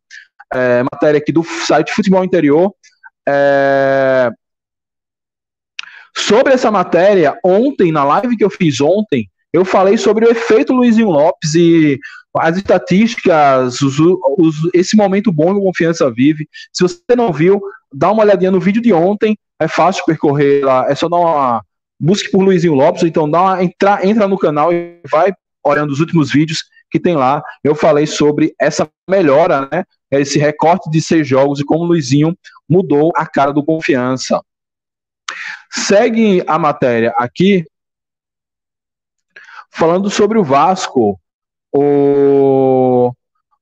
[0.53, 2.73] É, matéria aqui do site Futebol Interior.
[3.27, 4.31] É,
[6.17, 10.73] sobre essa matéria, ontem, na live que eu fiz ontem, eu falei sobre o efeito
[10.73, 11.99] Luizinho Lopes e
[12.37, 16.47] as estatísticas, os, os, esse momento bom que o Confiança vive.
[16.73, 17.61] Se você não viu,
[17.93, 21.63] dá uma olhadinha no vídeo de ontem, é fácil percorrer lá, é só dar uma.
[21.99, 25.33] Busque por Luizinho Lopes, então dá uma, entra, entra no canal e vai
[25.65, 26.59] olhando os últimos vídeos
[26.91, 27.41] que tem lá.
[27.63, 29.83] Eu falei sobre essa melhora, né?
[30.11, 32.37] Esse recorte de seis jogos e como o Luizinho
[32.69, 34.39] mudou a cara do confiança.
[35.71, 37.65] Segue a matéria aqui
[39.71, 41.19] falando sobre o Vasco.
[41.71, 43.11] O...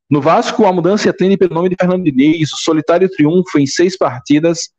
[0.09, 3.97] No Vasco, a mudança atende pelo nome de Fernando Diniz, o solitário triunfo em seis
[3.97, 4.69] partidas,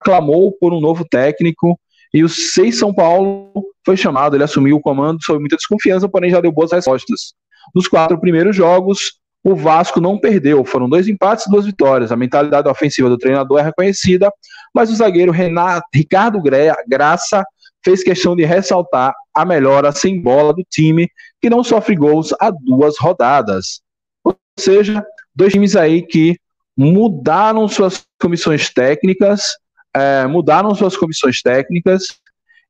[0.00, 1.78] aclamou por um novo técnico,
[2.12, 3.52] e o seis São Paulo
[3.84, 7.34] foi chamado, ele assumiu o comando sob muita desconfiança, porém já deu boas respostas.
[7.74, 12.12] Nos quatro primeiros jogos, o Vasco não perdeu, foram dois empates e duas vitórias.
[12.12, 14.30] A mentalidade ofensiva do treinador é reconhecida,
[14.74, 16.42] mas o zagueiro Renato, Ricardo
[16.86, 17.44] Graça
[17.84, 21.08] fez questão de ressaltar a melhora sem bola do time,
[21.40, 23.80] que não sofre gols há duas rodadas.
[24.24, 26.36] Ou seja, dois times aí que
[26.76, 29.56] mudaram suas comissões técnicas,
[29.94, 32.02] é, mudaram suas comissões técnicas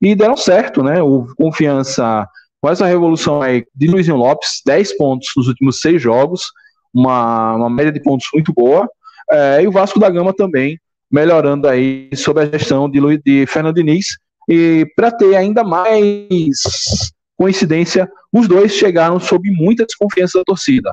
[0.01, 1.03] e deram certo, né?
[1.03, 2.29] O Confiança,
[2.61, 6.47] com essa revolução aí de Luizinho Lopes, 10 pontos nos últimos seis jogos,
[6.93, 8.89] uma, uma média de pontos muito boa,
[9.31, 10.79] é, e o Vasco da Gama também
[11.11, 14.19] melhorando aí sob a gestão de, de Fernando Diniz,
[14.49, 16.59] e para ter ainda mais
[17.37, 20.93] coincidência, os dois chegaram sob muita desconfiança da torcida.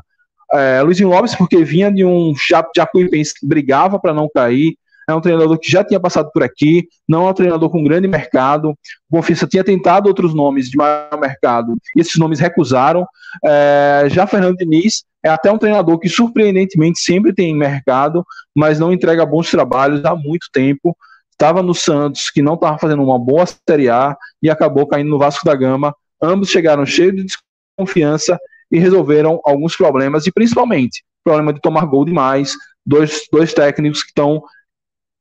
[0.53, 2.33] É, Luizinho Lopes, porque vinha de um
[2.75, 6.87] Jacuipense que brigava para não cair, é um treinador que já tinha passado por aqui,
[7.07, 8.73] não é um treinador com grande mercado.
[9.11, 13.05] O tinha tentado outros nomes de maior mercado e esses nomes recusaram.
[13.43, 18.91] É, já Fernando Diniz é até um treinador que surpreendentemente sempre tem mercado, mas não
[18.91, 20.95] entrega bons trabalhos há muito tempo
[21.35, 25.19] estava no Santos, que não estava fazendo uma boa Série A, e acabou caindo no
[25.19, 25.93] Vasco da Gama.
[26.21, 28.39] Ambos chegaram cheios de desconfiança
[28.71, 32.53] e resolveram alguns problemas, e principalmente problema de tomar gol demais.
[32.85, 34.43] Dois, dois técnicos que estão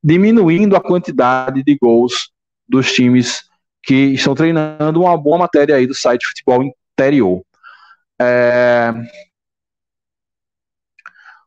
[0.05, 2.31] diminuindo a quantidade de gols
[2.69, 3.45] dos times
[3.83, 7.43] que estão treinando uma boa matéria aí do site Futebol Interior.
[8.21, 8.93] É,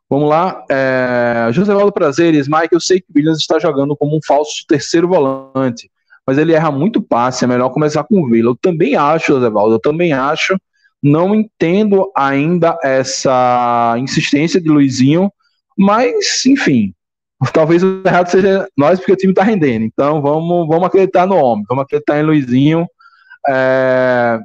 [0.09, 0.63] Vamos lá.
[0.71, 4.65] É, José Valdo Prazeres, Mike, eu sei que o Williams está jogando como um falso
[4.67, 5.91] terceiro volante,
[6.25, 8.51] mas ele erra muito passe, é melhor começar com o Vila.
[8.51, 10.57] Eu também acho, José Valdo, eu também acho.
[11.03, 15.31] Não entendo ainda essa insistência de Luizinho,
[15.77, 16.93] mas, enfim,
[17.53, 19.85] talvez o errado seja nós, porque o time está rendendo.
[19.85, 22.87] Então vamos, vamos acreditar no homem, vamos acreditar em Luizinho.
[23.47, 24.39] É,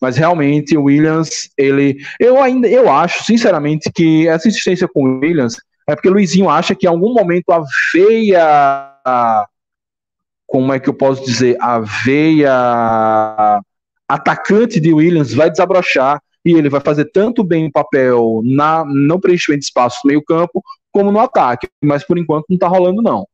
[0.00, 1.98] mas realmente o Williams, ele.
[2.18, 5.56] Eu ainda eu acho, sinceramente, que essa insistência com o Williams
[5.88, 8.96] é porque o Luizinho acha que em algum momento a veia.
[10.46, 11.56] Como é que eu posso dizer?
[11.60, 13.60] A veia
[14.08, 19.20] atacante de Williams vai desabrochar e ele vai fazer tanto bem o papel na, no
[19.20, 20.62] preenchimento de espaço no meio-campo,
[20.96, 21.68] como no ataque.
[21.84, 23.28] Mas por enquanto não tá rolando, não.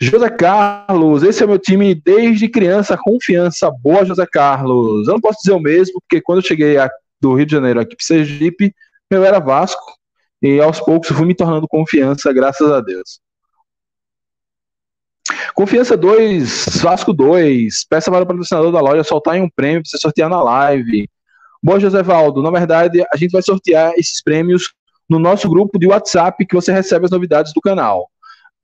[0.00, 5.06] José Carlos, esse é o meu time desde criança, confiança boa, José Carlos.
[5.06, 6.76] Eu não posso dizer o mesmo, porque quando eu cheguei
[7.20, 8.74] do Rio de Janeiro aqui para Sergipe,
[9.10, 9.92] eu era Vasco,
[10.42, 13.20] e aos poucos fui me tornando confiança, graças a Deus.
[15.54, 19.90] Confiança 2, Vasco 2, peça para o patrocinador da loja soltar em um prêmio para
[19.90, 21.08] você sortear na live.
[21.60, 24.72] Boa, José Valdo, na verdade a gente vai sortear esses prêmios
[25.08, 28.08] no nosso grupo de WhatsApp que você recebe as novidades do canal.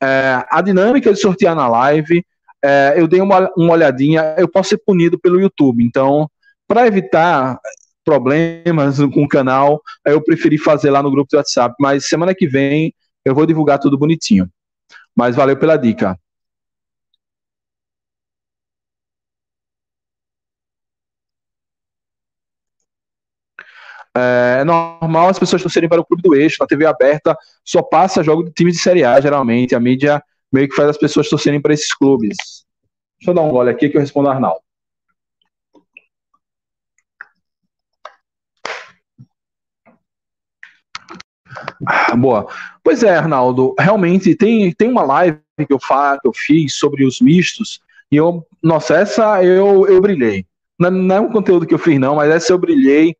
[0.02, 2.24] É, a dinâmica de sortear na live,
[2.62, 6.28] é, eu dei uma, uma olhadinha, eu posso ser punido pelo YouTube, então,
[6.66, 7.58] para evitar
[8.04, 12.46] problemas com o canal, eu preferi fazer lá no grupo do WhatsApp, mas semana que
[12.46, 12.92] vem
[13.24, 14.48] eu vou divulgar tudo bonitinho.
[15.16, 16.18] Mas valeu pela dica.
[24.16, 27.82] É, é normal as pessoas torcerem para o clube do eixo, na TV aberta só
[27.82, 29.74] passa jogo de times de Série A, geralmente.
[29.74, 32.36] A mídia meio que faz as pessoas torcerem para esses clubes.
[33.18, 34.60] Deixa eu dar um gole aqui que eu respondo a Arnaldo.
[41.86, 42.46] Ah, boa.
[42.82, 47.04] Pois é, Arnaldo, realmente tem, tem uma live que eu, fa, que eu fiz sobre
[47.04, 50.46] os mistos e eu, nossa, essa eu, eu brilhei.
[50.78, 53.16] Não, não é um conteúdo que eu fiz, não, mas essa eu brilhei,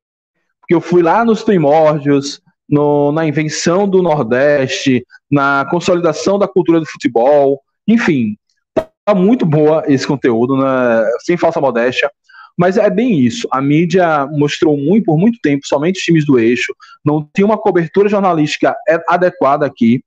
[0.64, 6.80] porque eu fui lá nos primórdios, no, na invenção do Nordeste, na consolidação da cultura
[6.80, 8.36] do futebol, enfim,
[8.74, 12.10] tá muito boa esse conteúdo, né, sem falsa modéstia.
[12.56, 13.46] Mas é bem isso.
[13.50, 16.74] A mídia mostrou muito, por muito tempo, somente os times do eixo.
[17.04, 18.74] Não tinha uma cobertura jornalística
[19.08, 20.02] adequada aqui.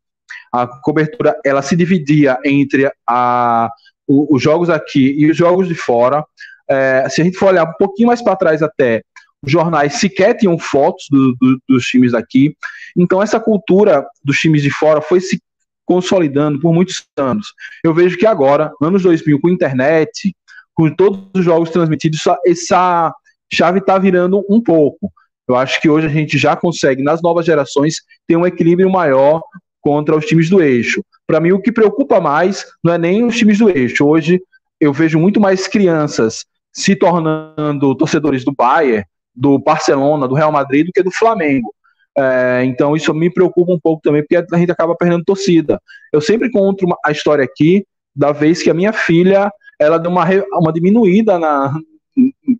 [0.51, 3.69] A cobertura ela se dividia entre a,
[4.07, 6.23] o, os jogos aqui e os jogos de fora.
[6.69, 9.03] É, se a gente for olhar um pouquinho mais para trás até,
[9.49, 12.55] jornais sequer tinham fotos do, do, dos times daqui.
[12.95, 15.41] Então essa cultura dos times de fora foi se
[15.85, 17.47] consolidando por muitos anos.
[17.83, 20.35] Eu vejo que agora, anos 2000, com internet,
[20.75, 23.13] com todos os jogos transmitidos, essa
[23.51, 25.11] chave está virando um pouco.
[25.47, 29.41] Eu acho que hoje a gente já consegue, nas novas gerações, ter um equilíbrio maior
[29.81, 31.01] contra os times do eixo.
[31.25, 34.05] Para mim, o que preocupa mais não é nem os times do eixo.
[34.05, 34.41] Hoje,
[34.79, 39.05] eu vejo muito mais crianças se tornando torcedores do Bayern,
[39.37, 41.73] do Barcelona, do Real Madrid, do que do Flamengo.
[42.17, 45.79] É, então, isso me preocupa um pouco também, porque a gente acaba perdendo torcida.
[46.11, 47.85] Eu sempre conto a história aqui
[48.15, 51.77] da vez que a minha filha ela deu uma, uma diminuída na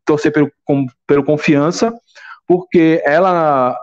[0.05, 1.91] torcer pelo, com, pelo confiança,
[2.47, 3.75] porque ela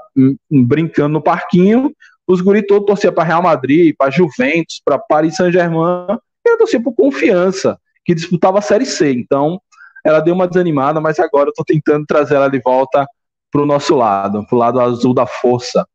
[0.48, 1.92] brincando no parquinho,
[2.26, 6.06] os guri todos torciam para Real Madrid, para Juventus, para Paris Saint-Germain,
[6.44, 9.12] e ela torcia por confiança, que disputava a Série C.
[9.12, 9.60] Então,
[10.04, 13.06] ela deu uma desanimada, mas agora eu estou tentando trazer ela de volta
[13.50, 15.86] para o nosso lado, para o lado azul da força.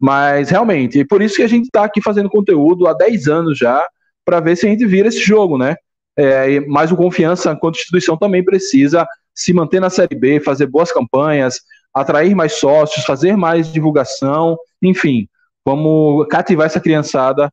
[0.00, 3.86] Mas realmente, por isso que a gente está aqui fazendo conteúdo há 10 anos já,
[4.24, 5.76] para ver se a gente vira esse jogo, né?
[6.18, 10.90] É, mas o Confiança, enquanto instituição, também precisa se manter na Série B, fazer boas
[10.90, 11.60] campanhas,
[11.94, 15.28] atrair mais sócios, fazer mais divulgação, enfim,
[15.64, 17.50] vamos cativar essa criançada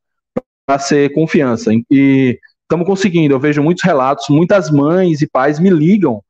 [0.66, 1.72] para ser confiança.
[1.92, 2.40] E
[2.74, 3.34] estamos conseguindo.
[3.34, 6.22] Eu vejo muitos relatos, muitas mães e pais me ligam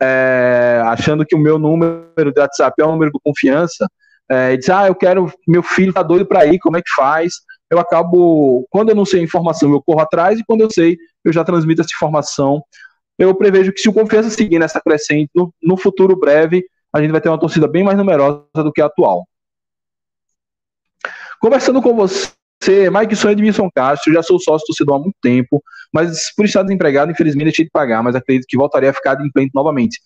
[0.00, 3.86] é, achando que o meu número de WhatsApp é o número do confiança.
[4.30, 6.90] É, e diz, ah, eu quero, meu filho tá doido para ir, como é que
[6.94, 7.34] faz?
[7.70, 10.96] Eu acabo, quando eu não sei a informação, eu corro atrás, e quando eu sei,
[11.24, 12.62] eu já transmito essa informação.
[13.18, 15.30] Eu prevejo que se o Confiança seguir nessa crescente,
[15.62, 18.86] no futuro breve, a gente vai ter uma torcida bem mais numerosa do que a
[18.86, 19.26] atual.
[21.40, 22.30] Conversando com você,
[22.66, 27.10] Mike Sonho Edmilson Castro, já sou sócio torcedor há muito tempo, mas por estar desempregado,
[27.10, 30.00] infelizmente deixei de pagar, mas acredito que voltaria a ficar adimplente novamente.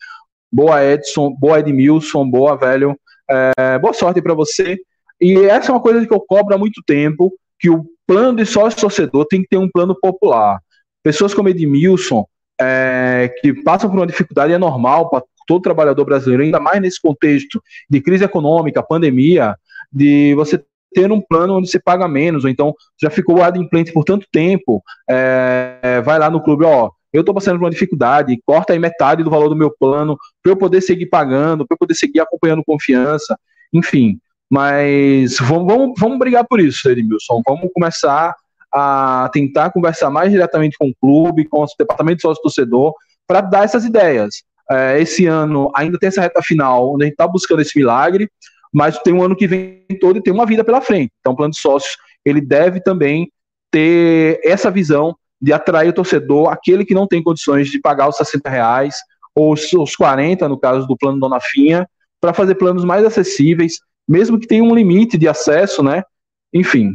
[0.50, 2.96] Boa Edson, boa Edmilson, boa velho,
[3.28, 4.78] é, boa sorte para você.
[5.20, 8.44] E essa é uma coisa que eu cobro há muito tempo, que o plano de
[8.44, 10.60] sócio torcedor tem que ter um plano popular.
[11.02, 12.26] Pessoas como Edmilson,
[12.60, 17.00] é, que passam por uma dificuldade, é normal para todo trabalhador brasileiro, ainda mais nesse
[17.00, 19.56] contexto de crise econômica, pandemia,
[19.92, 20.62] de você
[20.92, 24.82] ter um plano onde você paga menos, ou então já ficou adimplente por tanto tempo,
[25.08, 29.22] é, vai lá no clube, ó, eu estou passando por uma dificuldade, corta aí metade
[29.22, 32.64] do valor do meu plano para eu poder seguir pagando, para eu poder seguir acompanhando
[32.64, 33.38] confiança,
[33.72, 34.18] enfim.
[34.50, 37.42] Mas vamos, vamos, vamos brigar por isso, Edmilson.
[37.46, 38.34] Vamos começar
[38.72, 42.94] a tentar conversar mais diretamente com o clube, com o departamento de sócio-torcedor,
[43.26, 44.42] para dar essas ideias.
[44.70, 48.30] É, esse ano ainda tem essa reta final, onde a gente está buscando esse milagre,
[48.72, 51.12] mas tem um ano que vem todo e tem uma vida pela frente.
[51.20, 53.30] Então, o plano de sócios ele deve também
[53.70, 58.16] ter essa visão de atrair o torcedor, aquele que não tem condições de pagar os
[58.16, 58.96] 60 reais,
[59.34, 61.88] ou os 40, no caso do plano Dona Finha,
[62.20, 66.04] para fazer planos mais acessíveis, mesmo que tenha um limite de acesso, né?
[66.52, 66.92] Enfim,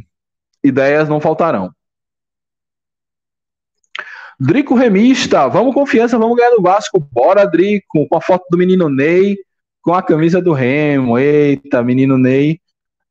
[0.64, 1.72] ideias não faltarão.
[4.40, 7.00] Drico Remista, vamos confiança, vamos ganhar no Vasco.
[7.00, 9.36] Bora, Drico, com a foto do menino Ney,
[9.88, 11.18] com a camisa do Remo.
[11.18, 12.60] Eita, menino Ney.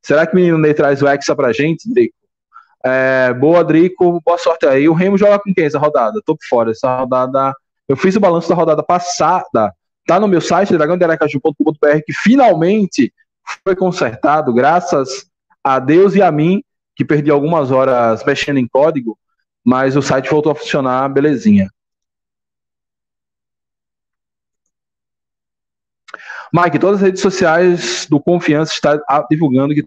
[0.03, 2.15] Será que o menino Ney traz o Hexa pra gente, Drico?
[2.85, 4.87] É, boa, Drico, boa sorte aí.
[4.87, 6.21] O Remo joga com quem essa rodada?
[6.23, 6.73] Tô por fora.
[6.73, 7.55] Essa rodada.
[7.89, 9.73] Eu fiz o balanço da rodada passada.
[10.07, 13.11] Tá no meu site, dragãodearacaju.com.br, que finalmente
[13.65, 15.25] foi consertado, graças
[15.65, 16.63] a Deus e a mim
[16.95, 19.19] que perdi algumas horas mexendo em código,
[19.65, 21.71] mas o site voltou a funcionar belezinha.
[26.53, 28.99] Mike, todas as redes sociais do Confiança estão
[29.31, 29.87] divulgando que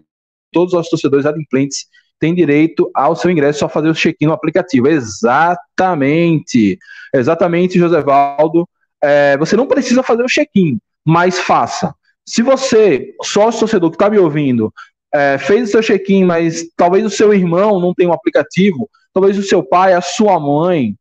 [0.52, 1.86] todos os torcedores adimplentes
[2.18, 4.86] têm direito ao seu ingresso, só fazer o check-in no aplicativo.
[4.88, 6.78] Exatamente.
[7.14, 8.68] Exatamente, José Valdo.
[9.02, 11.94] É, você não precisa fazer o check-in, mas faça.
[12.26, 14.72] Se você, sócio torcedor que está me ouvindo,
[15.12, 19.38] é, fez o seu check-in, mas talvez o seu irmão não tenha um aplicativo, talvez
[19.38, 20.94] o seu pai, a sua mãe,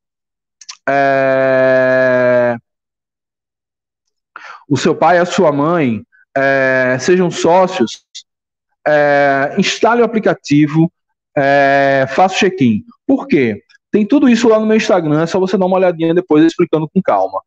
[0.87, 2.55] é,
[4.69, 6.03] o seu pai, a sua mãe
[6.37, 8.05] é, sejam sócios,
[8.87, 10.91] é, instale o aplicativo,
[11.35, 12.83] é, faça o check-in.
[13.07, 13.61] Por quê?
[13.91, 16.87] Tem tudo isso lá no meu Instagram, é só você dar uma olhadinha depois explicando
[16.87, 17.41] com calma.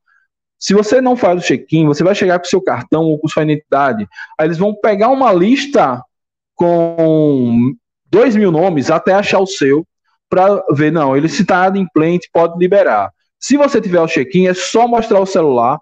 [0.58, 3.44] Se você não faz o check-in, você vai chegar com seu cartão ou com sua
[3.44, 4.06] identidade,
[4.38, 6.02] aí eles vão pegar uma lista
[6.54, 7.72] com
[8.06, 9.86] dois mil nomes até achar o seu,
[10.28, 13.12] para ver, não, ele se está inadimplente, pode liberar.
[13.38, 15.78] Se você tiver o check-in, é só mostrar o celular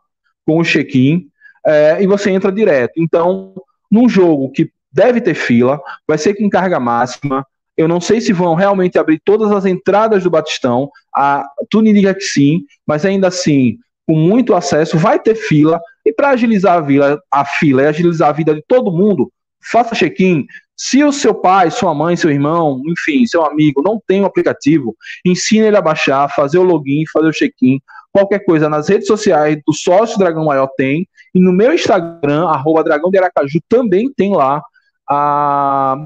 [0.47, 1.30] com o check-in
[1.67, 2.95] é, e você entra direto.
[2.97, 3.55] Então,
[3.91, 7.47] num jogo que deve ter fila, vai ser com carga máxima,
[7.77, 10.91] eu não sei se vão realmente abrir todas as entradas do Batistão.
[11.17, 15.81] A, tudo indica que sim, mas ainda assim, com muito acesso, vai ter fila.
[16.05, 19.33] E para agilizar a, vila, a fila e agilizar a vida de todo mundo,
[19.71, 20.45] faça check-in.
[20.77, 24.27] Se o seu pai, sua mãe, seu irmão, enfim, seu amigo não tem o um
[24.27, 27.81] aplicativo, ensine ele a baixar, fazer o login, fazer o check-in.
[28.13, 31.09] Qualquer coisa nas redes sociais do sócio Dragão Maior tem.
[31.35, 34.63] E no meu Instagram, arroba Dragão de Aracaju, também tem lá
[35.09, 35.97] a,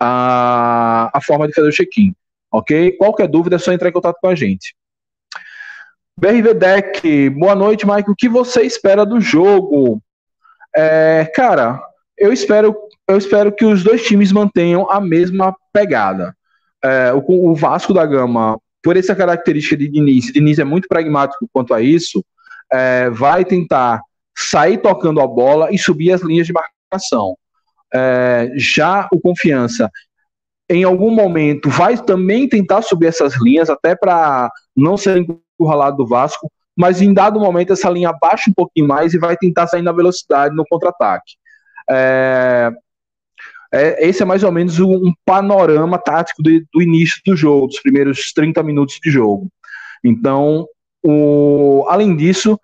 [0.00, 2.14] a, a forma de fazer o check-in.
[2.52, 2.92] Ok?
[2.92, 4.74] Qualquer dúvida é só entrar em contato com a gente.
[6.18, 8.10] BRV Deck, boa noite, Mike.
[8.10, 10.02] O que você espera do jogo?
[10.74, 11.80] É, cara,
[12.16, 12.76] eu espero,
[13.06, 16.36] eu espero que os dois times mantenham a mesma pegada.
[16.82, 21.48] É, o, o, Vasco da Gama, por essa característica de Diniz, Diniz é muito pragmático
[21.52, 22.24] quanto a isso,
[22.72, 24.00] é, vai tentar
[24.36, 27.36] sair tocando a bola e subir as linhas de marcação.
[27.92, 29.90] É, já o Confiança,
[30.70, 36.06] em algum momento, vai também tentar subir essas linhas, até para não ser encurralado do
[36.06, 39.82] Vasco, mas em dado momento essa linha baixa um pouquinho mais e vai tentar sair
[39.82, 41.32] na velocidade no contra-ataque.
[41.90, 42.70] É,
[43.72, 47.66] é, esse é mais ou menos um, um panorama tático do, do, início do jogo,
[47.66, 49.48] dos primeiros 30 minutos de jogo.
[50.02, 50.66] Então,
[51.04, 52.58] o, além disso,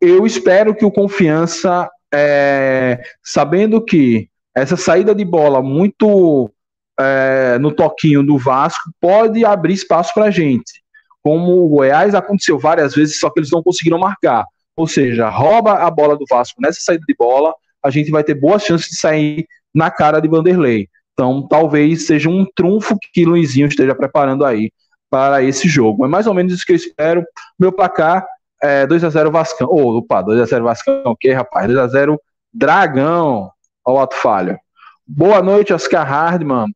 [0.00, 6.50] eu espero que o Confiança, é, sabendo que essa saída de bola muito
[6.98, 10.82] é, no toquinho do Vasco pode abrir espaço para a gente.
[11.22, 14.44] Como o Goiás aconteceu várias vezes, só que eles não conseguiram marcar.
[14.76, 18.34] Ou seja, rouba a bola do Vasco nessa saída de bola, a gente vai ter
[18.34, 20.88] boas chances de sair na cara de Vanderlei.
[21.12, 24.72] Então, talvez seja um trunfo que Luizinho esteja preparando aí
[25.10, 26.04] para esse jogo.
[26.04, 27.24] É mais ou menos isso que eu espero.
[27.58, 28.26] Meu placar
[28.62, 29.68] é 2x0 Vascão.
[29.70, 31.70] Oh, opa, 2x0 Vascão, o que, rapaz?
[31.70, 32.16] 2x0
[32.52, 33.50] Dragão
[33.84, 34.58] ao ato falha.
[35.06, 36.66] Boa noite, Oscar Hardman.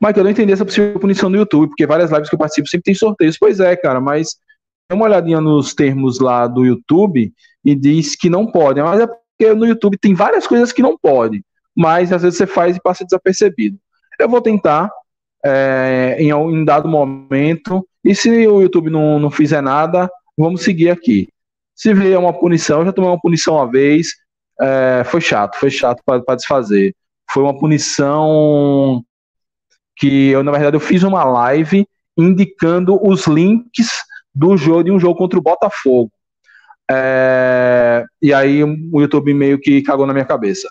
[0.00, 2.68] Mike, eu não entendi essa possível punição no YouTube, porque várias lives que eu participo
[2.68, 3.36] sempre tem sorteios.
[3.38, 4.36] Pois é, cara, mas
[4.88, 7.32] dê uma olhadinha nos termos lá do YouTube
[7.64, 8.80] e diz que não pode.
[8.80, 9.08] Mas é
[9.38, 12.82] porque no YouTube tem várias coisas que não pode, mas às vezes você faz e
[12.82, 13.78] passa desapercebido.
[14.18, 14.90] Eu vou tentar
[15.44, 20.90] é, em um dado momento, e se o YouTube não, não fizer nada, vamos seguir
[20.90, 21.28] aqui.
[21.74, 24.08] Se vier uma punição, já tomei uma punição uma vez,
[24.60, 26.92] é, foi chato, foi chato para desfazer.
[27.30, 29.04] Foi uma punição
[29.96, 31.86] que eu, na verdade, eu fiz uma live
[32.16, 33.88] indicando os links
[34.34, 36.10] do jogo de um jogo contra o Botafogo.
[36.90, 40.68] É, e aí o YouTube meio que cagou na minha cabeça.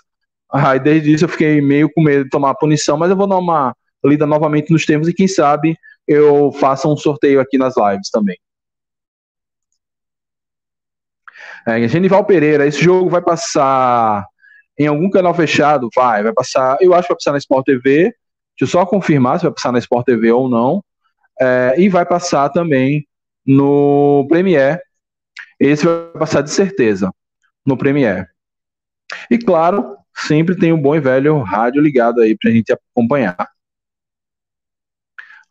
[0.50, 3.36] Aí desde isso eu fiquei meio com medo de tomar punição, mas eu vou dar
[3.36, 8.10] uma lida novamente nos termos e quem sabe eu faça um sorteio aqui nas lives
[8.10, 8.38] também.
[11.66, 14.26] É, Genival Pereira, esse jogo vai passar
[14.78, 15.88] em algum canal fechado?
[15.94, 16.78] Vai, vai passar.
[16.80, 18.04] Eu acho que vai passar na Sport TV.
[18.04, 18.14] Deixa
[18.62, 20.82] eu só confirmar se vai passar na Sport TV ou não.
[21.40, 23.06] É, e vai passar também
[23.46, 24.80] no Premiere.
[25.58, 27.12] Esse vai passar de certeza
[27.64, 28.26] no Premiere.
[29.30, 33.36] E claro, sempre tem um bom e velho rádio ligado aí pra gente acompanhar.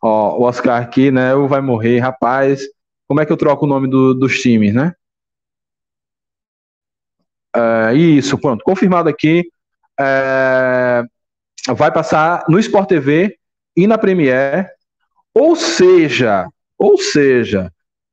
[0.00, 1.34] Ó, o Oscar aqui, né?
[1.34, 2.62] Vai morrer, rapaz.
[3.06, 4.94] Como é que eu troco o nome do, dos times, né?
[7.54, 9.50] É, isso, pronto, confirmado aqui.
[9.98, 11.02] É,
[11.74, 13.36] vai passar no Sport TV
[13.76, 14.68] e na Premiere.
[15.34, 17.72] Ou seja, ou seja,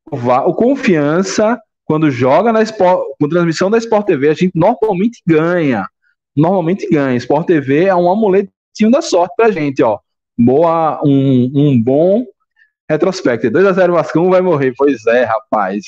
[0.09, 5.21] o, o Confiança, quando joga na Sport, com transmissão da Sport TV, a gente normalmente
[5.25, 5.87] ganha.
[6.35, 7.15] Normalmente ganha.
[7.17, 9.99] Sport TV é um amuletinho da sorte pra gente, ó.
[10.37, 12.25] Boa, um, um bom
[12.89, 13.49] retrospecto.
[13.49, 14.73] 2x0 Vascão vai morrer.
[14.75, 15.83] Pois é, rapaz.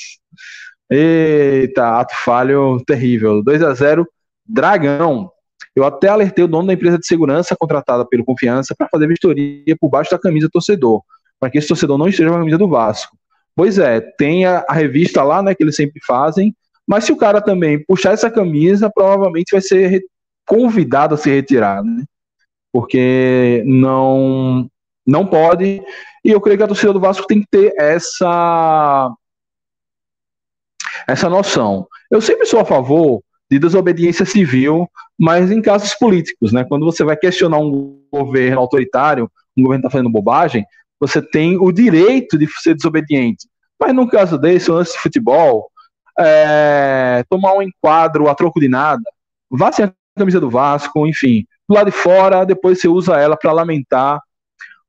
[0.88, 3.42] Eita, ato falho terrível.
[3.42, 4.06] 2 a 0
[4.46, 5.30] Dragão.
[5.76, 9.76] Eu até alertei o dono da empresa de segurança contratada pelo Confiança para fazer vistoria
[9.78, 11.02] por baixo da camisa do torcedor,
[11.38, 13.17] para que esse torcedor não esteja com a camisa do Vasco.
[13.58, 16.54] Pois é, tem a, a, revista lá, né, que eles sempre fazem,
[16.86, 20.00] Mas se o cara também puxar essa camisa, provavelmente vai ser
[20.46, 22.04] convidado a se retirar, né?
[22.72, 24.70] Porque não
[25.04, 25.82] não pode.
[26.24, 29.12] E eu creio que a torcida do Vasco tem que ter essa
[31.08, 31.88] essa noção.
[32.08, 34.88] Eu sempre sou a favor de desobediência civil,
[35.18, 36.64] mas em casos políticos, né?
[36.64, 40.64] Quando você vai questionar um governo autoritário, um governo está fazendo bobagem,
[41.00, 43.48] você tem o direito de ser desobediente.
[43.80, 45.70] Mas no caso desse, lance de futebol,
[46.18, 49.02] é, tomar um enquadro a troco de nada,
[49.50, 53.36] vá sem a camisa do Vasco, enfim, do lado de fora, depois você usa ela
[53.36, 54.20] para lamentar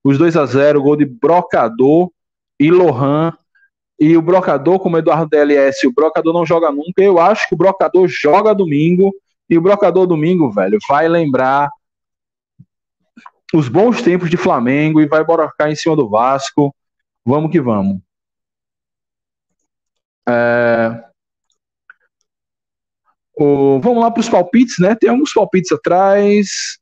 [0.04, 2.10] os 2 a 0 gol de Brocador
[2.60, 3.34] e Lohan.
[4.00, 7.04] E o Brocador, como Eduardo DLS, o Brocador não joga nunca.
[7.04, 9.14] Eu acho que o Brocador joga domingo.
[9.50, 11.70] E o Brocador domingo, velho, vai lembrar
[13.54, 16.76] os bons tempos de Flamengo e vai brocar em cima do Vasco.
[17.26, 18.00] Vamos que vamos.
[20.28, 21.04] É...
[23.36, 23.80] O...
[23.80, 24.96] Vamos lá para os palpites, né?
[24.96, 26.78] Tem alguns palpites atrás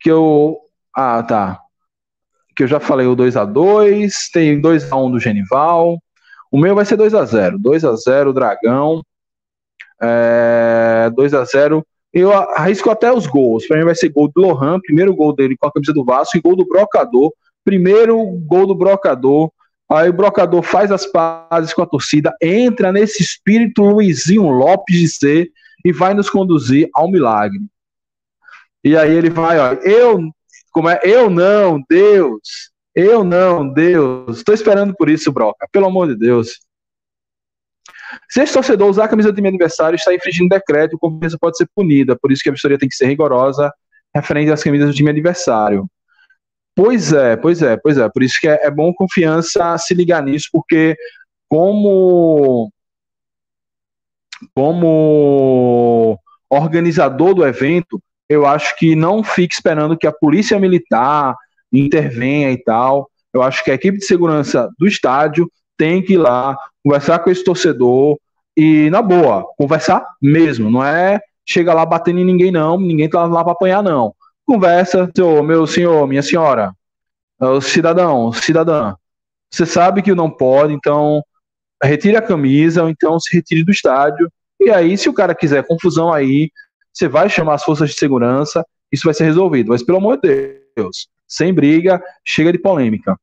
[0.00, 0.58] que eu.
[0.94, 1.60] Ah, tá
[2.58, 5.96] que eu já falei o 2 a 2 tem 2 a 1 do Genival.
[6.50, 9.00] O meu vai ser 2 a 0 2 a 0 Dragão.
[10.02, 13.66] É, 2 a 0 Eu arrisco até os gols.
[13.66, 16.36] Para mim vai ser gol do Lohan, primeiro gol dele com a camisa do Vasco,
[16.36, 17.32] e gol do Brocador.
[17.64, 19.50] Primeiro gol do Brocador.
[19.90, 25.08] Aí o Brocador faz as pazes com a torcida, entra nesse espírito Luizinho Lopes de
[25.08, 25.50] ser
[25.82, 27.58] e vai nos conduzir ao milagre.
[28.84, 30.30] E aí ele vai, ó, eu
[30.78, 31.00] como é?
[31.02, 32.70] Eu não, Deus.
[32.94, 34.38] Eu não, Deus.
[34.38, 35.66] Estou esperando por isso, Broca.
[35.72, 36.60] Pelo amor de Deus.
[38.28, 41.56] Se esse torcedor usar a camisa do time aniversário, está infringindo decreto, a confiança pode
[41.56, 42.16] ser punida.
[42.16, 43.72] Por isso que a vistoria tem que ser rigorosa
[44.14, 45.86] referente às camisas do time aniversário.
[46.74, 48.08] Pois é, pois é, pois é.
[48.08, 50.96] Por isso que é, é bom confiança se ligar nisso, porque
[51.48, 52.70] como
[54.54, 61.34] como organizador do evento, eu acho que não fique esperando que a polícia militar
[61.72, 63.10] intervenha e tal.
[63.32, 66.56] Eu acho que a equipe de segurança do estádio tem que ir lá
[66.88, 68.18] conversar com esse torcedor
[68.56, 70.70] e, na boa, conversar mesmo.
[70.70, 72.80] Não é chegar lá batendo em ninguém, não.
[72.80, 74.14] Ninguém tá lá para apanhar, não.
[74.46, 76.72] Conversa, senhor, meu senhor, minha senhora,
[77.38, 78.94] o cidadão, cidadã.
[79.52, 81.22] Você sabe que não pode, então
[81.82, 84.26] retire a camisa, ou então se retire do estádio.
[84.58, 86.50] E aí, se o cara quiser confusão aí,
[86.90, 89.68] você vai chamar as forças de segurança, isso vai ser resolvido.
[89.68, 93.14] Mas, pelo amor de Deus, sem briga, chega de polêmica.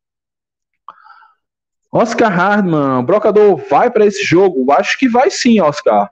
[1.98, 4.70] Oscar Hardman, Brocador vai para esse jogo?
[4.74, 6.12] Acho que vai sim, Oscar.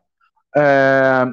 [0.56, 1.26] É...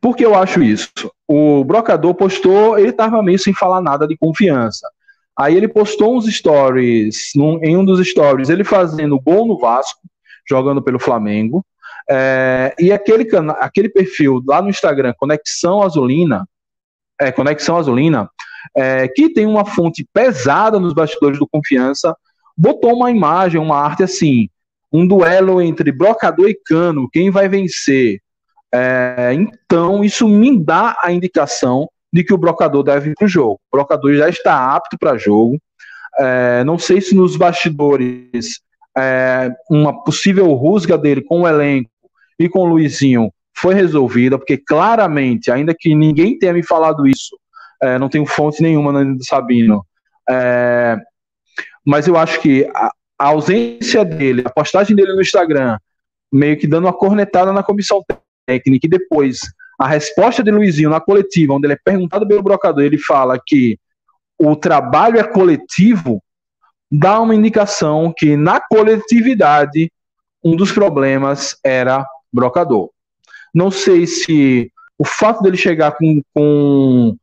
[0.00, 0.90] Por que eu acho isso?
[1.28, 4.90] O Brocador postou, ele estava meio sem falar nada de confiança.
[5.38, 10.00] Aí ele postou uns stories, num, em um dos stories, ele fazendo gol no Vasco,
[10.44, 11.64] jogando pelo Flamengo.
[12.10, 13.28] É, e aquele,
[13.60, 16.48] aquele perfil lá no Instagram, Conexão Azulina,
[17.20, 18.28] é, Conexão Azulina,
[18.76, 22.16] é, que tem uma fonte pesada nos bastidores do Confiança,
[22.56, 24.48] botou uma imagem, uma arte assim,
[24.92, 28.20] um duelo entre Brocador e Cano, quem vai vencer?
[28.74, 33.28] É, então, isso me dá a indicação de que o Brocador deve ir para o
[33.28, 33.60] jogo.
[33.70, 35.58] O Brocador já está apto para jogo.
[36.18, 38.60] É, não sei se nos bastidores
[38.96, 41.90] é, uma possível rusga dele com o elenco
[42.38, 47.38] e com o Luizinho foi resolvida, porque claramente, ainda que ninguém tenha me falado isso,
[47.82, 49.84] é, não tenho fonte nenhuma do Sabino,
[50.28, 50.96] é,
[51.84, 55.78] mas eu acho que a, a, ausência dele, a postagem dele no Instagram,
[56.32, 58.02] meio que dando uma cornetada na comissão
[58.46, 59.40] técnica, e depois
[59.78, 63.78] a resposta de Luizinho na coletiva, onde ele é perguntado pelo brocador, ele fala que
[64.38, 66.22] o trabalho é coletivo,
[66.90, 69.90] dá uma indicação que na coletividade
[70.44, 72.90] um dos problemas era brocador.
[73.54, 77.16] Não sei se o fato dele chegar com, com,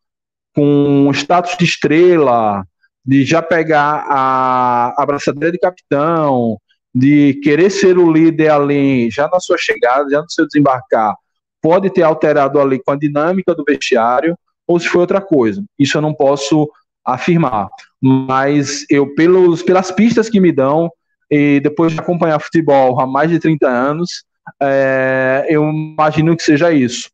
[0.56, 2.66] com status de estrela,
[3.10, 6.60] de já pegar a, abraçadeira de capitão,
[6.94, 11.16] de querer ser o líder ali, já na sua chegada, já no seu desembarcar,
[11.60, 14.38] pode ter alterado ali com a dinâmica do vestiário,
[14.68, 15.66] ou se foi outra coisa.
[15.80, 16.70] Isso eu não posso
[17.04, 17.70] afirmar.
[18.00, 20.92] Mas eu, pelos, pelas pistas que me dão,
[21.32, 24.24] e depois de acompanhar futebol há mais de 30 anos,
[24.62, 27.10] é, eu imagino que seja isso.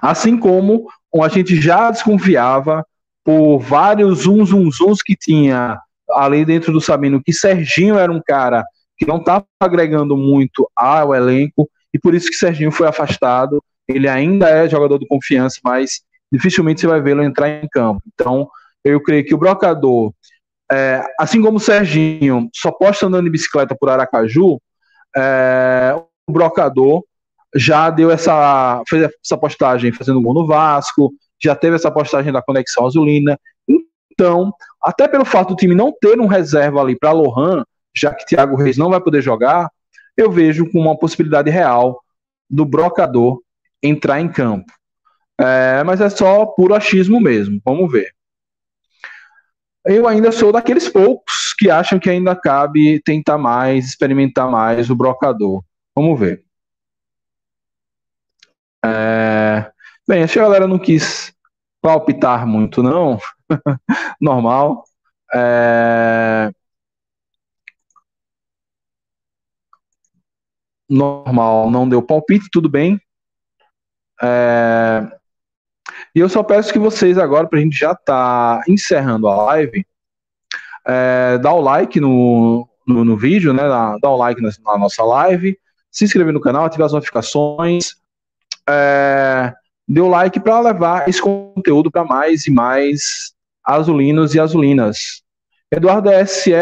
[0.00, 0.86] Assim como
[1.24, 2.86] a gente já desconfiava
[3.28, 5.78] por vários zum zum zums que tinha
[6.12, 8.64] ali dentro do Sabino, que Serginho era um cara
[8.96, 13.62] que não estava agregando muito ao elenco, e por isso que Serginho foi afastado.
[13.86, 16.00] Ele ainda é jogador de confiança, mas
[16.32, 18.00] dificilmente você vai vê-lo entrar em campo.
[18.14, 18.48] Então,
[18.82, 20.10] eu creio que o Brocador,
[20.72, 24.58] é, assim como o Serginho, só posta andando de bicicleta por Aracaju,
[25.14, 25.94] é,
[26.26, 27.04] Brocador
[27.54, 28.82] já deu essa.
[28.88, 31.12] fez essa postagem fazendo gol no Vasco,
[31.42, 33.38] já teve essa postagem da Conexão Azulina.
[34.12, 37.64] Então, até pelo fato do time não ter um reserva ali para Lohan,
[37.96, 39.70] já que Thiago Reis não vai poder jogar,
[40.16, 42.00] eu vejo com uma possibilidade real
[42.50, 43.40] do Brocador
[43.82, 44.72] entrar em campo.
[45.40, 47.60] É, mas é só puro achismo mesmo.
[47.64, 48.12] Vamos ver.
[49.84, 54.96] Eu ainda sou daqueles poucos que acham que ainda cabe tentar mais, experimentar mais o
[54.96, 55.62] brocador.
[55.96, 56.44] Vamos ver.
[58.84, 59.17] É...
[60.08, 61.34] Bem, acho que a galera não quis
[61.82, 63.18] palpitar muito, não.
[64.18, 64.82] Normal.
[65.34, 66.50] É...
[70.88, 72.98] Normal, não deu palpite, tudo bem.
[74.22, 75.06] É...
[76.14, 79.86] E eu só peço que vocês agora, para a gente já tá encerrando a live,
[80.86, 83.68] é, dá o like no, no, no vídeo, né?
[83.68, 85.58] Dá, dá o like na, na, nossa live,
[85.90, 87.96] se inscrever no canal, ativar as notificações,
[88.66, 89.52] é,
[89.88, 93.32] dê o like para levar esse conteúdo para mais e mais
[93.64, 95.22] azulinos e azulinas.
[95.70, 96.52] Eduardo SE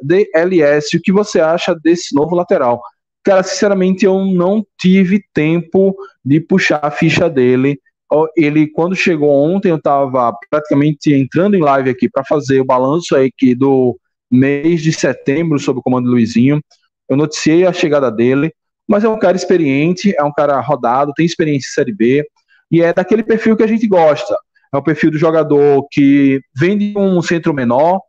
[0.00, 2.82] DLS, o que você acha desse novo lateral?
[3.24, 5.94] Cara, sinceramente, eu não tive tempo
[6.24, 7.78] de puxar a ficha dele
[8.36, 13.16] ele quando chegou ontem eu estava praticamente entrando em live aqui para fazer o balanço
[13.16, 13.98] aqui do
[14.30, 16.60] mês de setembro sob o comando do Luizinho.
[17.08, 18.52] Eu noticiei a chegada dele,
[18.88, 22.24] mas é um cara experiente, é um cara rodado, tem experiência em Série B
[22.72, 24.34] e é daquele perfil que a gente gosta.
[24.72, 28.00] É o perfil do jogador que vem de um centro menor,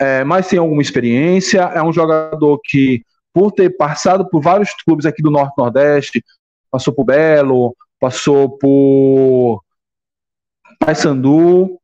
[0.00, 1.62] é, mas tem alguma experiência.
[1.62, 3.02] É um jogador que,
[3.34, 6.24] por ter passado por vários clubes aqui do Norte Nordeste,
[6.70, 9.60] passou por Belo, passou por
[10.78, 11.76] Paysandu,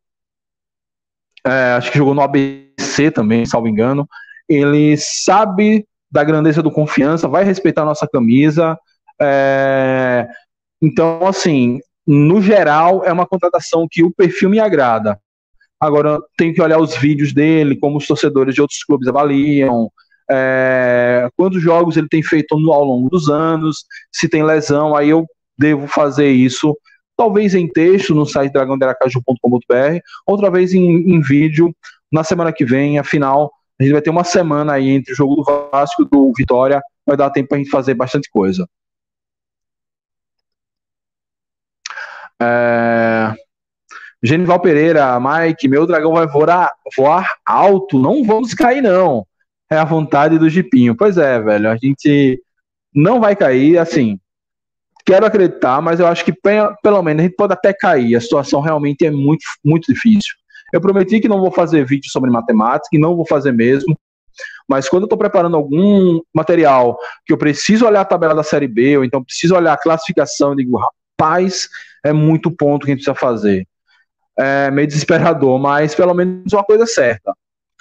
[1.45, 4.09] é, acho que jogou no ABC também, salvo engano.
[4.49, 8.79] Ele sabe da grandeza do confiança, vai respeitar a nossa camisa.
[9.21, 10.29] É,
[10.81, 15.19] então, assim, no geral, é uma contratação que o perfil me agrada.
[15.81, 19.91] Agora, tenho que olhar os vídeos dele, como os torcedores de outros clubes avaliam,
[20.31, 25.27] é, quantos jogos ele tem feito ao longo dos anos, se tem lesão, aí eu
[25.59, 26.77] devo fazer isso,
[27.17, 31.75] talvez em texto no site dragãoderacaju.com.br, outra vez em, em vídeo
[32.11, 35.37] na semana que vem, afinal, a gente vai ter uma semana aí entre o jogo
[35.37, 38.67] do Vasco e do Vitória, vai dar tempo para a gente fazer bastante coisa.
[42.43, 43.35] É...
[44.23, 49.27] Genival Pereira, Mike, meu dragão vai voar, voar alto, não vamos cair não.
[49.71, 50.97] É a vontade do Jipinho.
[50.97, 52.41] Pois é, velho, a gente
[52.95, 54.21] não vai cair, assim,
[55.05, 58.15] Quero acreditar, mas eu acho que pelo menos a gente pode até cair.
[58.15, 60.35] A situação realmente é muito, muito difícil.
[60.73, 63.99] Eu prometi que não vou fazer vídeo sobre matemática e não vou fazer mesmo.
[64.69, 68.69] Mas quando eu estou preparando algum material que eu preciso olhar a tabela da série
[68.69, 70.79] B, ou então preciso olhar a classificação, eu digo,
[71.23, 71.69] rapaz,
[72.05, 73.67] é muito ponto que a gente precisa fazer.
[74.37, 77.33] É meio desesperador, mas pelo menos uma coisa certa.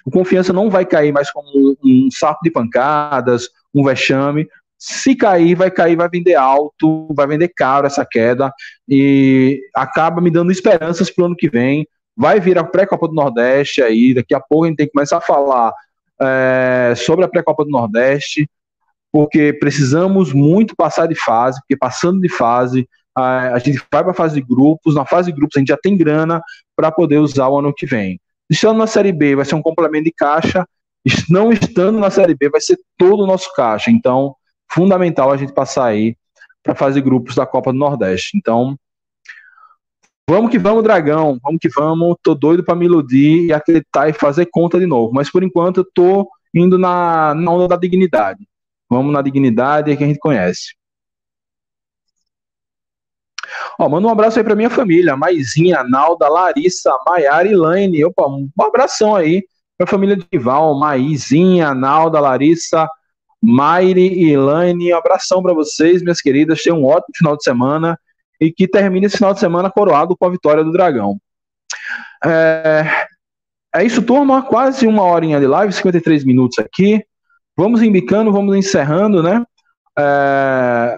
[0.06, 1.48] O confiança não vai cair mais como
[1.84, 7.50] um, saco de pancadas, um vexame, se cair, vai cair, vai vender alto, vai vender
[7.50, 8.52] caro essa queda
[8.90, 11.88] e acaba me dando esperanças para o ano que vem.
[12.18, 15.18] Vai vir a pré-copa do Nordeste aí, daqui a pouco a gente tem que começar
[15.18, 15.72] a falar
[16.22, 18.50] é, sobre a pré-copa do Nordeste,
[19.12, 24.12] porque precisamos muito passar de fase, porque passando de fase a, a gente vai para
[24.12, 26.42] a fase de grupos, na fase de grupos a gente já tem grana
[26.76, 28.20] para poder usar o ano que vem.
[28.50, 30.66] Estando na Série B vai ser um complemento de caixa,
[31.30, 34.36] não estando na Série B vai ser todo o nosso caixa, então
[34.72, 36.16] fundamental a gente passar aí
[36.64, 38.38] para fazer grupos da Copa do Nordeste.
[38.38, 38.78] Então,
[40.30, 42.16] vamos que vamos, Dragão, vamos que vamos.
[42.22, 45.14] Tô doido para me iludir e acreditar e fazer conta de novo.
[45.14, 48.48] Mas por enquanto eu tô indo na, na onda da dignidade.
[48.90, 50.76] Vamos na dignidade que a gente conhece.
[53.80, 58.06] Ó, manda um abraço aí pra minha família, Maizinha, Nalda, Larissa, Maiara e Laine.
[58.06, 59.44] Opa, um abração aí
[59.78, 62.88] pra família de Val, Maizinha, Nalda, Larissa,
[63.42, 66.62] Maire e Elaine, um abração para vocês, minhas queridas.
[66.62, 68.00] Tenham um ótimo final de semana
[68.40, 71.20] e que termine esse final de semana coroado com a vitória do Dragão.
[72.24, 73.08] É,
[73.74, 74.44] é isso, turma.
[74.44, 77.04] Quase uma horinha de live, 53 minutos aqui.
[77.58, 79.44] Vamos embicando, vamos encerrando, né?
[79.98, 80.98] É,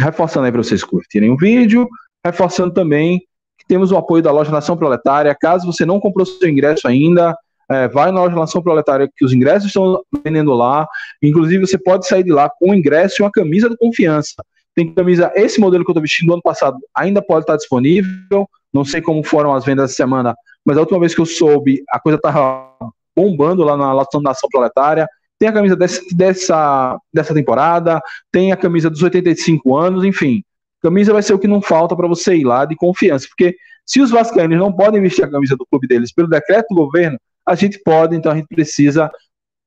[0.00, 1.88] reforçando aí para vocês curtirem o vídeo,
[2.24, 3.20] reforçando também
[3.58, 5.36] que temos o apoio da loja Nação Proletária.
[5.38, 7.36] Caso você não comprou seu ingresso ainda,
[7.70, 10.86] é, vai na loja Nação Proletária, que os ingressos estão vendendo lá.
[11.22, 14.42] Inclusive, você pode sair de lá com o ingresso e uma camisa de confiança.
[14.74, 18.48] Tem camisa, esse modelo que eu estou vestindo do ano passado ainda pode estar disponível.
[18.72, 20.34] Não sei como foram as vendas essa semana,
[20.64, 22.72] mas a última vez que eu soube, a coisa estava
[23.16, 25.08] bombando lá na Nação Proletária.
[25.38, 28.00] Tem a camisa dessa, dessa, dessa temporada,
[28.32, 30.42] tem a camisa dos 85 anos, enfim.
[30.82, 34.00] Camisa vai ser o que não falta para você ir lá de confiança, porque se
[34.00, 37.54] os vascaínos não podem vestir a camisa do clube deles pelo decreto do governo, a
[37.54, 39.10] gente pode, então a gente precisa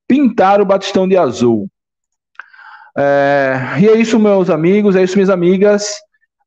[0.06, 1.68] pintar o batistão de azul.
[2.96, 5.94] É, e é isso, meus amigos, é isso, minhas amigas.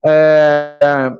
[0.05, 1.11] É,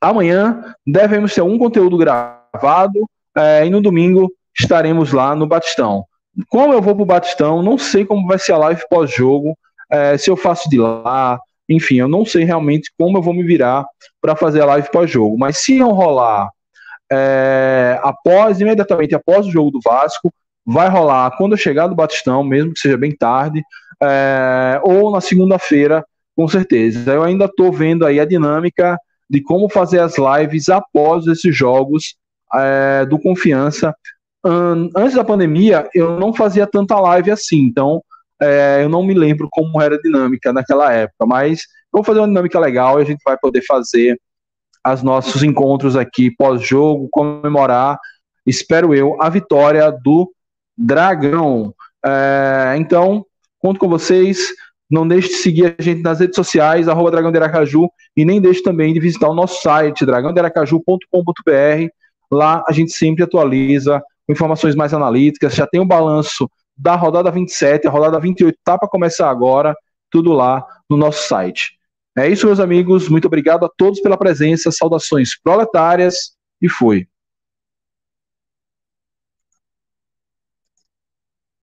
[0.00, 6.04] amanhã devemos ter um conteúdo gravado é, e no domingo estaremos lá no Batistão.
[6.48, 9.56] Como eu vou para o Batistão, não sei como vai ser a live pós-jogo,
[9.90, 11.38] é, se eu faço de lá,
[11.68, 13.84] enfim, eu não sei realmente como eu vou me virar
[14.20, 15.36] para fazer a live pós-jogo.
[15.38, 16.50] Mas se não rolar
[17.10, 20.32] é, após, imediatamente após o jogo do Vasco,
[20.64, 23.62] vai rolar quando eu chegar do Batistão, mesmo que seja bem tarde,
[24.02, 26.04] é, ou na segunda-feira,
[26.36, 27.12] com certeza.
[27.12, 32.16] Eu ainda estou vendo aí a dinâmica de como fazer as lives após esses jogos
[32.54, 33.94] é, do Confiança.
[34.44, 38.02] Antes da pandemia, eu não fazia tanta live assim, então
[38.40, 41.62] é, eu não me lembro como era a dinâmica naquela época, mas
[41.92, 44.18] vou fazer uma dinâmica legal e a gente vai poder fazer
[44.86, 47.98] os nossos encontros aqui pós-jogo, comemorar,
[48.46, 50.32] espero eu, a vitória do
[50.76, 51.74] Dragão.
[52.04, 53.24] É, então,
[53.58, 54.38] conto com vocês.
[54.90, 58.40] Não deixe de seguir a gente nas redes sociais, arroba Dragão de Aracaju, e nem
[58.40, 61.88] deixe também de visitar o nosso site, dragãoderacaju.com.br.
[62.32, 67.30] Lá a gente sempre atualiza informações mais analíticas, já tem o um balanço da rodada
[67.30, 69.74] 27, a rodada 28 está para começar agora,
[70.10, 71.78] tudo lá no nosso site.
[72.16, 73.08] É isso, meus amigos.
[73.08, 74.72] Muito obrigado a todos pela presença.
[74.72, 77.06] Saudações proletárias e fui.